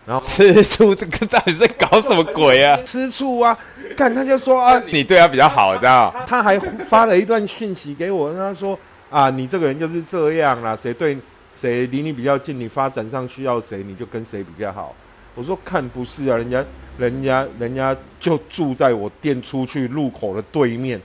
[0.06, 2.78] 然后吃醋这个到底在搞什么鬼啊？
[2.84, 3.58] 吃醋啊！
[3.96, 6.14] 看他就说啊，你对他比较好，知道。
[6.26, 8.78] 他还发了一段讯息给我，他说
[9.08, 11.16] 啊，你这个人就是这样啦，谁对
[11.54, 14.94] 谁离你比较近，你发展上需要谁，你就跟谁比较好。
[15.34, 16.64] 我说看不是啊，人家
[16.98, 21.00] 人家人家就住在我店出去路口的对面。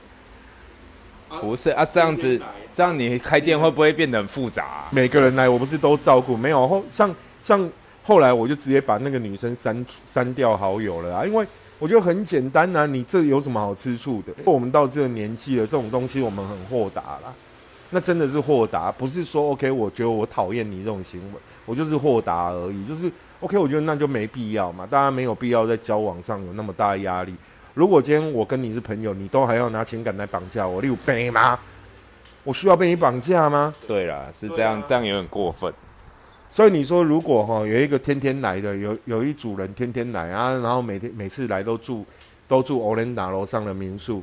[1.40, 2.40] 不是啊，这样子，
[2.72, 4.88] 这样你开店会不会变得很复杂、啊？
[4.90, 6.36] 每个人来，我不是都照顾？
[6.36, 7.70] 没有后像像
[8.02, 11.46] 后来我就直接把那个女生删删掉好友了啊，因为
[11.78, 14.32] 我觉得很简单啊，你这有什么好吃醋的？
[14.44, 17.32] 我们到这个年纪了，这种东西我们很豁达啦。
[17.90, 22.84] 那真的是豁达，不是说 OK，我觉得我讨厌你这种行为，我就是豁达而已。
[22.86, 23.10] 就是
[23.40, 27.34] OK，我觉得那就没必要嘛，大家没有必要在交往上有那么大的压力。
[27.74, 31.58] 如果今天我跟你是朋友，你都还要拿情感来绑架我，你有病吗？
[32.42, 33.74] 我需要被你绑架吗？
[33.86, 35.72] 对啦，是这样，这样有点过分。
[36.50, 42.04] 所以你说，如果哈有一个天天来的，有有一组人天天来啊，然后每天每次来都住
[42.48, 44.22] 都住欧伦达楼上的民宿，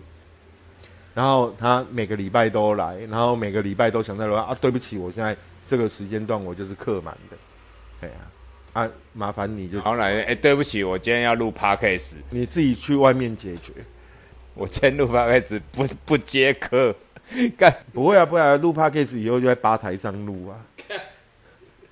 [1.17, 7.37] 然后他每个礼拜都来，然后每个礼拜都想在楼上啊，对不起，我现在这个时间段我就是客满的，
[7.99, 8.21] 对啊，
[8.73, 13.73] 啊，麻烦你就好来，哎，对不起，我今天要录 podcast，你自己去外面解决。
[14.53, 16.93] 我今天录 podcast 不不接客，
[17.57, 20.61] 干不会啊，不会啊，录 podcast 以后就在吧台上录啊。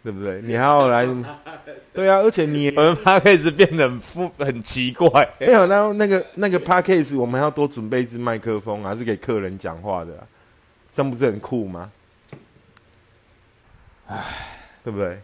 [0.05, 0.39] 对不对？
[0.43, 1.03] 你还要来，
[1.91, 5.27] 对啊，而且你我们 p a c a s e 变得很复很奇怪。
[5.39, 10.21] 没有，然后那个那个 p a c k a s e 我们还要多准备一支麦克风啊，是给客人讲话的、啊，
[10.93, 11.89] 这样不是很酷吗？
[14.05, 14.23] 唉，
[14.83, 15.17] 对不对？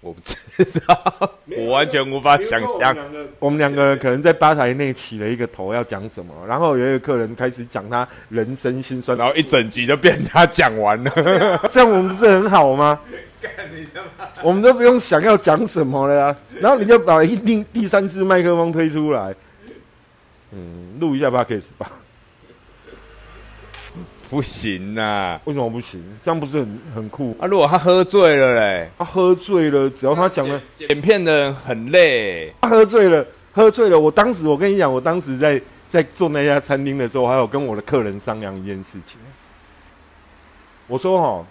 [0.00, 2.96] 我不知道，我完全无法想象。
[3.40, 11.10] 我们两个人可能在吧台内起了一个头要讲什么，然后有一个客人开始讲他人生心酸，然后一整集就变他讲完了，
[11.68, 12.98] 这样我们不是很好吗？
[14.42, 19.34] 我们都不用想要讲什么了呀，然后你就把一第第三支麦克风推出来，
[20.52, 21.90] 嗯，录一下 p o d c a s 吧。
[24.30, 26.04] 不行呐，为什么不行？
[26.20, 27.46] 这样不是很很酷啊？
[27.46, 33.98] 如果他喝醉了嘞，他喝醉了，只要他讲的剪片的人很累，他喝醉了，喝醉了。
[33.98, 35.58] 我当时我跟你讲，我当时在
[35.88, 39.18] 在做那家餐厅的时候，还有跟我的客人商量一件事情。
[40.86, 41.46] 我说哈，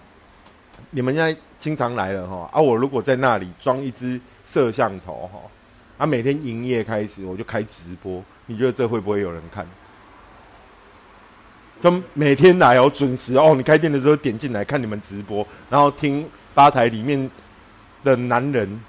[0.90, 5.40] 你们现在经常来了哈，啊，我如果在那里装一支摄像头哈，
[5.98, 9.66] 啊，每天营业开始我就开直播，你觉得这会不会有人看？
[11.80, 13.54] 就每天来哦，准时哦。
[13.56, 17.30] 你开店的时候点进来看你们直播，然后听吧台里面
[18.02, 18.80] 的男人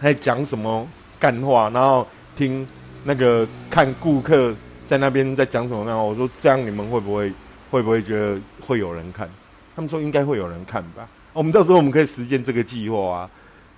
[0.00, 0.86] 在讲什么
[1.18, 2.66] 干话，然后听
[3.04, 4.54] 那个看顾客
[4.84, 5.84] 在那边在讲什么。
[5.84, 7.32] 然后我说这样你们会不会
[7.70, 9.28] 会不会觉得会有人看？
[9.74, 11.06] 他们说应该会有人看吧。
[11.36, 13.30] 我们到时候我们可以实践这个计划啊，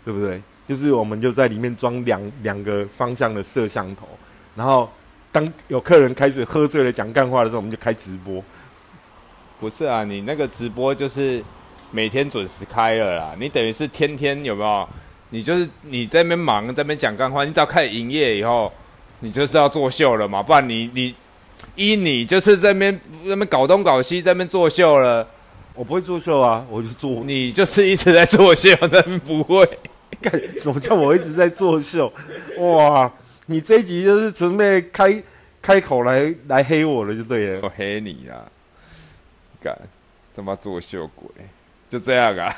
[0.05, 0.41] 对不对？
[0.67, 4.07] 就是我们就在里面装两两个方向的摄像头，
[4.57, 4.89] 然后。
[5.31, 8.43] 当有客人开始喝醉了讲干话的时候，我们就开直播。
[9.61, 11.45] 不是啊，你那个直播就是
[11.91, 13.35] 每天准时开了啦。
[13.39, 14.89] 你等于是天天有没有？
[15.29, 17.45] 你就是你在那边忙，在那边讲干话。
[17.45, 18.73] 你只要开始营业以后，
[19.21, 20.43] 你就是要作秀了嘛。
[20.43, 21.15] 不然你你
[21.77, 25.29] 一你就是在那边那边搞东搞西，在那边作秀了。
[25.79, 27.23] 我不会作秀啊，我就做。
[27.25, 29.65] 你就是一直在作秀，真不会。
[30.21, 32.13] 干什么叫我一直在作秀？
[32.59, 33.09] 哇！
[33.47, 35.23] 你这一集就是准备开
[35.63, 37.61] 开口来来黑我了，就对了。
[37.63, 38.43] 我黑你啊！
[39.63, 39.79] 干
[40.35, 41.29] 他妈作秀鬼，
[41.89, 42.57] 就这样啊！